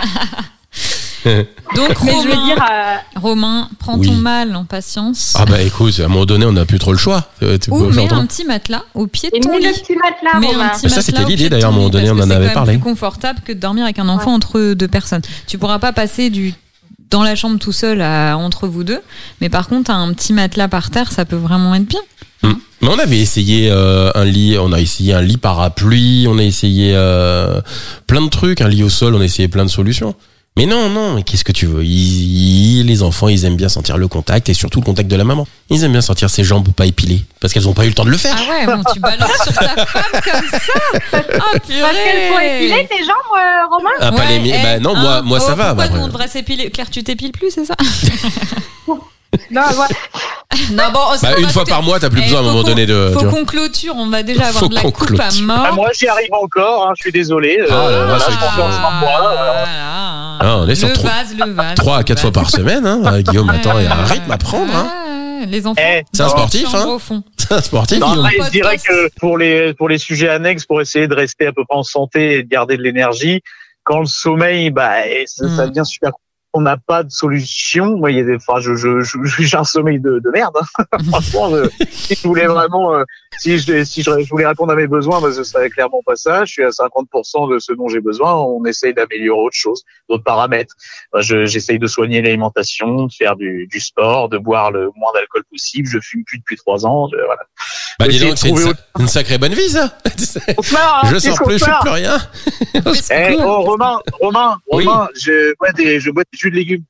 [1.25, 4.09] Donc mais je veux Romain, dire euh, Romain, prends Oui.
[4.09, 5.35] ton mal en patience.
[5.39, 7.29] Ah bah écoute, à un moment donné on n'a plus trop le choix.
[7.71, 9.73] Ou mets un petit matelas au pied de et ton mets le lit.
[9.73, 10.65] petit matelas Mais Romain.
[10.65, 12.49] un petit Ça, c'était matelas l'idée, d'ailleurs, à un moment lit, donné, on en avait
[12.49, 12.73] c'est parlé.
[12.73, 15.23] même plus confortable que de dormir avec un enfant entre deux personnes.
[15.47, 16.55] Tu pourras pas passer du
[17.11, 19.01] dans la chambre tout seul à, entre vous deux,
[19.41, 22.01] mais par contre un petit matelas par terre, ça peut vraiment être bien.
[22.83, 26.43] Mais on avait essayé euh, un lit, on a essayé un lit parapluie, on a
[26.43, 27.61] essayé euh,
[28.09, 30.15] plein de trucs, un lit au sol, on a essayé plein de solutions.
[30.57, 31.83] Mais non, non, mais qu'est-ce que tu veux?
[31.85, 35.17] Ils, ils- Les enfants, ils aiment bien sentir le contact et surtout le contact de
[35.17, 35.47] la maman.
[35.71, 38.05] Ils aiment bien sentir ses jambes pas épilées parce qu'elles ont pas eu le temps
[38.05, 38.37] de le faire.
[38.37, 40.59] Ah ouais, bon, tu balances sur ta femme comme ça.
[41.13, 41.23] Ah
[41.53, 43.91] parce qu'elles sont épilées tes jambes euh, Romain?
[44.01, 45.69] Ah, pas les mi- eh, bah non, moi, hein, moi ça oh, va.
[45.69, 46.69] Pourquoi bah, nous on devrait s'épiler?
[46.71, 47.77] Claire, tu t'épiles plus, c'est ça?
[49.51, 49.89] non voilà.
[50.71, 52.63] Non, bon, Bah, une fois par mois, t'as plus Eh, besoin à un faut moment
[52.63, 53.11] qu'on- donné de.
[53.15, 55.47] Faut qu'on clôture, on va déjà avoir Faut de la qu'on coupe à clôture.
[55.47, 55.65] mort.
[55.67, 56.87] Ah, moi, j'y arrive encore.
[56.89, 57.59] Hein, je suis désolé.
[57.59, 58.19] Euh, là là,
[59.01, 60.37] voilà.
[60.41, 61.75] Ah, on est sur le trois- vase, le vase.
[61.77, 63.21] 3 à le 4 fois par semaine, hein.
[63.23, 64.89] Guillaume, attends, il y a un rythme à prendre, hein.
[65.43, 65.81] Ah, Les enfants.
[65.83, 66.99] Eh, C'est un sportif, hein.
[67.39, 70.81] C'est un sportif, Non, après, je dirais que pour les pour les sujets annexes, pour
[70.81, 73.41] essayer de rester à peu près en santé et de garder de l'énergie,
[73.85, 74.91] quand le sommeil, bah,
[75.27, 75.71] ça, ça Mm.
[75.71, 76.11] devient super.
[76.55, 77.97] On n'a pas de solution.
[77.97, 79.01] Moi, il y a des, enfin, je, je,
[79.39, 80.55] j'ai un sommeil de, de merde.
[80.79, 80.97] hein.
[81.11, 81.51] Franchement,
[81.91, 83.05] si je voulais vraiment, euh,
[83.39, 86.17] si je, si je, je voulais répondre à mes besoins, bah, ce serait clairement pas
[86.17, 86.45] ça.
[86.45, 88.35] Je suis à 50% de ce dont j'ai besoin.
[88.35, 90.75] On essaye d'améliorer autre chose, d'autres paramètres.
[91.13, 95.13] Bah, je, j'essaye de soigner l'alimentation, de faire du, du sport, de boire le moins
[95.15, 95.89] d'alcool possible.
[95.89, 97.09] Je fume plus depuis trois ans.
[97.27, 97.43] Voilà.
[97.99, 99.93] Bah, dis donc, c'est une, trouver sa- une sacrée bonne vie, ça.
[100.73, 102.19] Marre, hein, je sors plus, je marre plus rien.
[103.11, 104.85] Eh, oh, Romain, Romain, Oui.
[104.87, 106.83] Romain, je bois des, je bois des jus de légumes.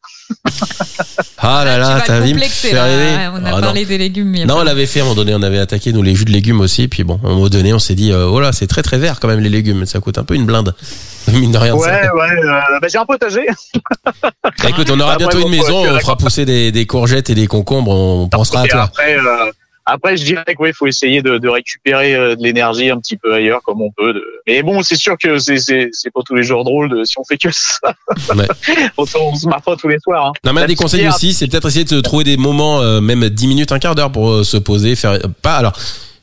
[1.38, 2.34] Ah là tu là, t'as vu
[2.72, 3.32] là.
[3.34, 3.60] On a Ah, non.
[3.60, 4.28] parlé des légumes.
[4.30, 6.24] mais Non, on l'avait fait à un moment donné, on avait attaqué nous les jus
[6.24, 8.66] de légumes aussi, puis bon, à un moment donné, on s'est dit, euh, voilà, c'est
[8.66, 10.74] très très vert quand même les légumes, ça coûte un peu une blinde,
[11.32, 11.74] mine de rien.
[11.74, 12.14] Ouais, ça.
[12.14, 13.46] ouais, euh, bah, j'ai un potager.
[14.22, 14.30] Bah,
[14.68, 17.34] écoute, on aura Ah, bientôt une bon, maison, on fera pousser des, des courgettes et
[17.34, 18.82] des concombres, on pensera à Et toi.
[18.84, 19.50] après, euh,
[19.84, 23.34] après, je dirais qu'il faut essayer de, de récupérer euh, de l'énergie un petit peu
[23.34, 24.14] ailleurs, comme on peut.
[24.14, 24.24] De...
[24.46, 27.24] Mais bon, c'est sûr que c'est c'est pas tous les jours drôle de, si on
[27.24, 27.94] fait que ça.
[28.34, 28.46] Ouais.
[28.96, 30.26] Autant on se marre pas tous les soirs.
[30.26, 30.32] Hein.
[30.44, 33.28] Non, mais un des conseils aussi, c'est peut-être essayer de trouver des moments, euh, même
[33.28, 35.72] 10 minutes, un quart d'heure pour euh, se poser, faire pas alors.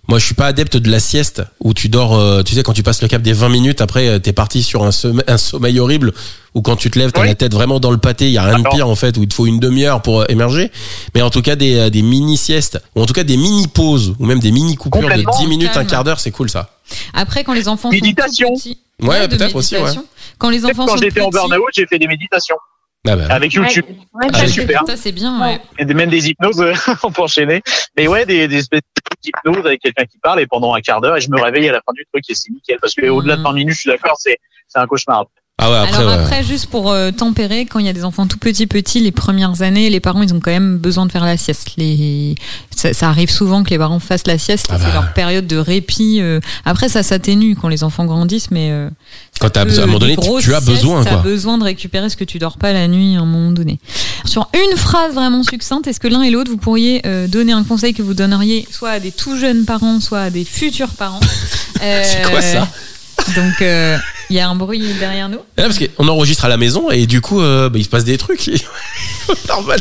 [0.10, 2.74] Moi, je suis pas adepte de la sieste où tu dors, euh, tu sais, quand
[2.74, 5.38] tu passes le cap des 20 minutes, après, euh, t'es parti sur un, somme- un
[5.38, 6.14] sommeil horrible
[6.56, 7.28] où quand tu te lèves, t'as Oui.
[7.28, 9.22] la tête vraiment dans le pâté, il y a rien de pire en fait, où
[9.22, 10.72] il te faut une demi-heure pour euh, émerger.
[11.14, 14.26] Mais en tout cas, des, euh, des mini-siestes, ou en tout cas des mini-pauses, ou
[14.26, 15.38] même des mini-coupures de Complètement.
[15.38, 16.72] 10 minutes, un quart d'heure, c'est cool ça.
[17.14, 18.48] Après, quand les enfants Méditation.
[18.48, 18.80] sont tout petits.
[19.08, 19.82] Ouais, peut-être aussi, ouais.
[19.82, 20.06] méditation.
[20.40, 22.56] Quand les enfants Quand sont j'étais en burn-out, j'ai fait des méditations
[23.10, 23.86] Ah bah, avec YouTube.
[24.14, 24.84] Ouais, Ah, c'est super.
[24.86, 25.60] Ça, c'est bien, ouais.
[25.78, 27.62] Et même des hypnoses euh, on peut enchaîner.
[27.98, 28.82] Mais ouais, des, des espèces
[29.22, 31.72] d'hypnose avec quelqu'un qui parle et pendant un quart d'heure et je me réveille à
[31.74, 33.90] la fin du truc et c'est nickel parce que au-delà de 20 minutes, je suis
[33.90, 34.38] d'accord, c'est
[34.68, 35.26] c'est un cauchemar.
[35.62, 36.20] Ah ouais, après, Alors ouais.
[36.24, 39.12] après, juste pour euh, tempérer, quand il y a des enfants tout petits petits, les
[39.12, 41.72] premières années, les parents ils ont quand même besoin de faire la sieste.
[41.78, 42.36] Les...
[42.76, 44.94] Ça, ça arrive souvent que les parents fassent la sieste, Ah c'est bah.
[44.94, 46.20] leur période de répit.
[46.22, 46.40] euh.
[46.66, 48.90] Après, ça s'atténue quand les enfants grandissent, mais euh,
[49.40, 51.22] quand peu- besoin, à un moment donné, tu, tu as besoin, T'as quoi.
[51.24, 53.80] besoin de récupérer ce que tu dors pas la nuit à un moment donné.
[54.26, 57.64] Sur une phrase vraiment succincte, est-ce que l'un et l'autre vous pourriez euh, donner un
[57.64, 61.20] conseil que vous donneriez soit à des tout jeunes parents, soit à des futurs parents
[61.82, 62.68] C'est quoi ça?
[63.36, 63.98] Donc euh,
[64.30, 65.40] il y a un bruit derrière nous.
[65.58, 68.04] Ah, parce qu'on enregistre à la maison et du coup, euh, bah, il se passe
[68.04, 68.50] des trucs.
[69.48, 69.80] Normal.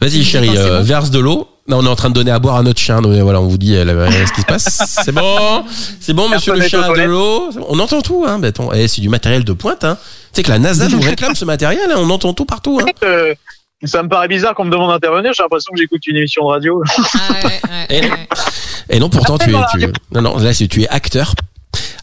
[0.00, 1.48] Vas-y, chérie, euh, bon verse de l'eau.
[1.68, 3.00] Non, on est en train de donner à boire à notre chien.
[3.00, 4.82] Donc voilà, on vous dit ce qui se passe.
[5.04, 5.64] C'est bon,
[6.00, 7.50] c'est bon, monsieur le chien de l'eau.
[7.68, 8.40] On entend tout, hein.
[8.40, 9.84] bah, attends, eh, c'est du matériel de pointe.
[9.84, 9.96] Hein.
[10.32, 11.88] Tu sais que la NASA nous réclame ce matériel.
[11.90, 12.80] hein, On entend tout partout.
[12.82, 12.90] Hein.
[13.04, 13.32] Euh,
[13.84, 16.48] ça me paraît bizarre qu'on me demande d'intervenir, j'ai l'impression que j'écoute une émission de
[16.50, 16.82] radio.
[16.88, 18.28] Ah ouais, ouais, Et- ouais.
[18.90, 19.66] Et non, pourtant tu es, Appelle-moi.
[19.72, 21.34] tu es- non, non, là c'est tu es acteur.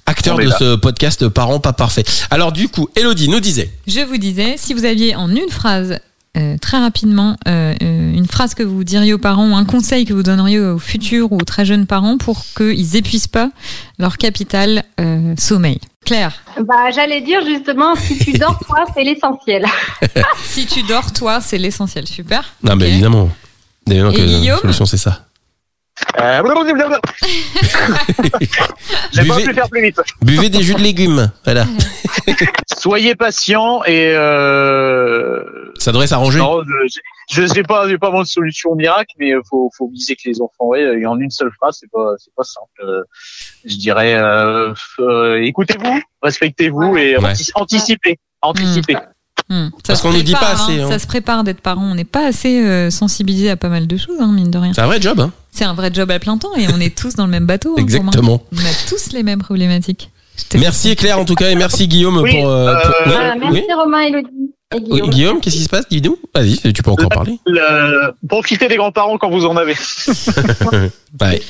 [0.10, 0.56] Acteur de là.
[0.58, 2.04] ce podcast Parents pas parfait.
[2.32, 3.70] Alors du coup, Elodie nous disait.
[3.86, 6.00] Je vous disais, si vous aviez en une phrase,
[6.36, 10.06] euh, très rapidement, euh, euh, une phrase que vous diriez aux parents, ou un conseil
[10.06, 13.52] que vous donneriez aux futurs ou aux très jeunes parents pour qu'ils épuisent pas
[14.00, 15.80] leur capital euh, sommeil.
[16.06, 19.64] Claire, Bah, j'allais dire justement, si tu dors, toi, c'est l'essentiel.
[20.44, 22.08] si tu dors, toi, c'est l'essentiel.
[22.08, 22.44] Super.
[22.64, 22.92] Non, mais Ok.
[22.94, 23.30] évidemment.
[23.88, 25.26] Évidemment Et que la solution c'est ça.
[26.20, 26.42] Euh.
[29.12, 30.02] J'ai pas Buvez- pu faire plus vite.
[30.22, 31.32] Buvez des jus de légumes.
[31.44, 31.66] Voilà.
[32.78, 35.42] Soyez patient et euh,
[35.78, 36.40] Ça devrait s'arranger.
[36.40, 37.00] non, je
[37.32, 40.22] je sais pas, j'ai pas vraiment de solution miracle, mais euh, faut faut viser que
[40.26, 42.66] les enfants, ouais, et en une seule phrase, c'est pas c'est pas simple.
[42.84, 43.04] Euh,
[43.66, 47.34] je dirais, euh, euh, écoutez-vous, respectez-vous et Ouais.
[47.56, 48.98] anticipez, anticipez.
[49.48, 49.70] Hmm.
[49.70, 50.86] Ça Parce se qu'on nous dit prépare, pas assez, hein.
[50.86, 50.92] hein.
[50.92, 51.84] Ça se prépare d'être parent.
[51.84, 54.74] On n'est pas assez euh, sensibilisé à pas mal de choses, hein, mine de rien.
[54.74, 55.20] C'est un vrai job.
[55.20, 55.32] Hein.
[55.52, 57.76] C'est un vrai job à plein temps et on est tous dans le même bateau.
[57.78, 57.82] hein.
[57.82, 58.42] Exactement.
[58.54, 60.10] On a tous les mêmes problématiques.
[60.56, 62.50] Merci Claire en tout cas et merci Guillaume Oui, pour.
[62.50, 63.74] euh, pour- euh, merci oui.
[63.76, 64.28] Romain, Elodie
[64.72, 65.10] et Oui, Guillaume.
[65.10, 66.18] Guillaume, qu'est-ce qui se passe Dis-nous.
[66.34, 67.38] Vas-y, tu peux encore parler.
[67.46, 69.74] Le- profitez des grands-parents quand vous en avez,
[71.22, 71.42] Ouais.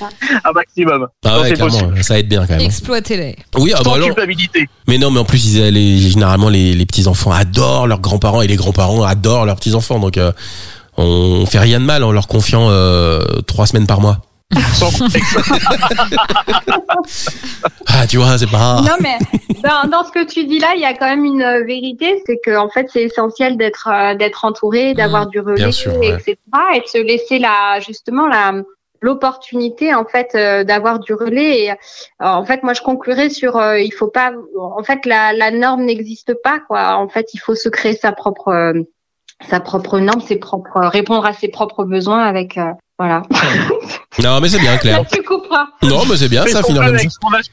[0.43, 1.07] un maximum.
[1.25, 2.03] Ah ouais, c'est clairement, possible.
[2.03, 2.61] ça aide bien quand même.
[2.65, 3.35] Exploitez-les.
[3.57, 4.07] Oui, ah bah alors.
[4.07, 4.67] culpabilité.
[4.87, 8.41] Mais non, mais en plus, ils, les, généralement, les, les petits enfants adorent leurs grands-parents
[8.41, 9.99] et les grands-parents adorent leurs petits enfants.
[9.99, 10.31] Donc, euh,
[10.99, 14.17] on fait rien de mal en leur confiant euh, trois semaines par mois.
[17.87, 18.81] Ah, tu vois, c'est pas.
[18.81, 19.17] Non, mais
[19.63, 22.21] dans, dans ce que tu dis là, il y a quand même une euh, vérité,
[22.25, 25.97] c'est que en fait, c'est essentiel d'être euh, d'être entouré, d'avoir du relais, bien sûr,
[25.97, 26.09] ouais.
[26.11, 26.37] etc.,
[26.75, 28.53] et de se laisser la justement la
[29.01, 31.65] l'opportunité en fait euh, d'avoir du relais.
[31.65, 31.75] Et, euh,
[32.19, 34.31] en fait, moi, je conclurai sur euh, il faut pas.
[34.59, 36.95] En fait, la, la norme n'existe pas, quoi.
[36.95, 38.73] En fait, il faut se créer sa propre euh,
[39.49, 43.21] sa propre norme, ses propres répondre à ses propres besoins avec euh, voilà.
[44.21, 44.99] Non, mais c'est bien, Claire.
[44.99, 45.67] Là, tu couperas.
[45.83, 47.45] Non, mais c'est bien, Mais ça âge,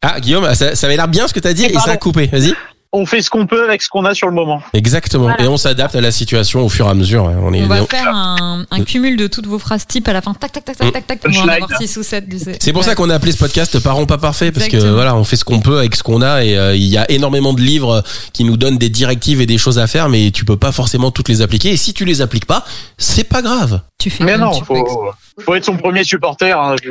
[0.00, 2.26] Ah, Guillaume, ça, ça avait l'air bien ce que t'as dit et ça a coupé.
[2.26, 2.54] Vas-y.
[2.94, 4.62] On fait ce qu'on peut avec ce qu'on a sur le moment.
[4.74, 5.24] Exactement.
[5.24, 5.42] Voilà.
[5.42, 7.26] Et on s'adapte à la situation au fur et à mesure.
[7.26, 7.36] hein.
[7.42, 10.12] On est, On va on- faire un, un cumul de toutes vos phrases type à
[10.12, 10.34] la fin.
[10.34, 11.20] Tac, tac, tac, tac, tac, tac.
[11.26, 12.24] On va en avoir 6 ou 7.
[12.60, 15.24] C'est pour ça qu'on a appelé ce podcast Parents pas parfaits parce que voilà, on
[15.24, 17.60] fait ce qu'on peut avec ce qu'on a et euh, il y a énormément de
[17.62, 18.02] livres
[18.34, 21.10] qui nous donnent des directives et des choses à faire mais tu peux pas forcément
[21.10, 22.64] toutes les appliquer et si tu les appliques pas,
[22.98, 23.80] c'est pas grave.
[23.98, 26.52] Tu fais Mais non, faut, faut être son premier supporter.
[26.52, 26.90] hein, je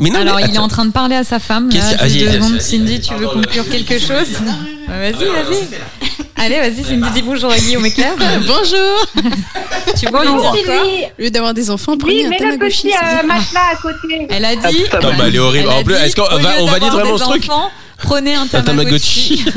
[0.00, 1.68] Mais non, Alors, mais il est en train de parler à sa femme.
[1.70, 2.52] Qu'est-ce Là, qu'il y a juste deux Vas-y, secondes.
[2.52, 4.28] vas-y, Cindy, tu veux conclure quelque chose
[4.88, 5.68] Vas-y, vas-y.
[6.36, 8.14] Allez, vas-y, Cindy, dis bonjour à Guillaume et Claire.
[8.46, 9.06] Bonjour
[10.00, 12.82] Tu quoi Sylvie, Au lieu d'avoir des enfants, oui, prenez un le Tamagotchi.
[12.88, 14.26] petit c'est euh, matelas à côté.
[14.30, 14.84] Elle a dit.
[14.92, 15.68] Ah, Non, bah, elle est horrible.
[15.70, 18.34] Elle En plus, dit, est-ce qu'on va- on valide vraiment des ce truc enfants, Prenez
[18.36, 19.44] un Un Tamagotchi.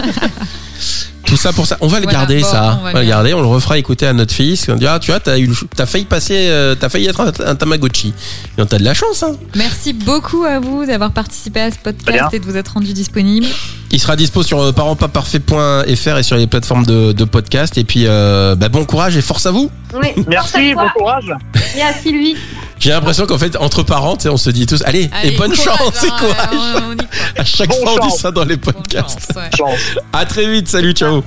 [1.34, 1.36] Tamagotchi.
[1.36, 1.78] Tout ça pour ça.
[1.82, 2.78] On va le Voilà, garder, bon, ça.
[2.80, 3.34] on va On va le garder.
[3.34, 4.68] On le refera écouter à notre fils.
[4.70, 7.22] On dira, ah, tu vois, t'as eu, le- t'as failli passer, euh, t'as failli être
[7.22, 8.14] un, un Tamagotchi.
[8.58, 9.36] Et on t'a de la chance, hein.
[9.56, 13.48] Merci beaucoup à vous d'avoir participé à ce podcast et de vous être rendu disponible.
[13.92, 17.78] Il sera dispo sur euh, parentspaparfaits.fr et sur les plateformes de, de podcast.
[17.78, 19.70] Et puis, euh, bah, bon courage et force à vous.
[19.94, 20.24] Oui.
[20.28, 21.32] Merci, bon courage.
[21.78, 22.36] Et à Sylvie.
[22.80, 25.78] J'ai l'impression qu'en fait, entre parents, on se dit tous, allez, Allez, et bonne courage,
[25.78, 26.50] chance et hein, courage.
[26.54, 26.96] on- on.
[27.42, 29.32] À chaque Bon fois, on dit ça dans les podcasts.
[29.34, 29.50] chance, ouais.
[29.58, 29.80] Chance.
[30.12, 30.68] À très vite.
[30.68, 31.24] Salut, ciao.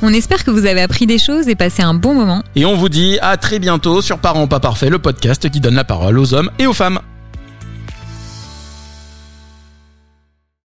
[0.00, 2.42] On espère que vous avez appris des choses et passé un bon moment.
[2.54, 5.74] Et on vous dit à très bientôt sur Parents pas parfaits, le podcast qui donne
[5.74, 7.00] la parole aux hommes et aux femmes.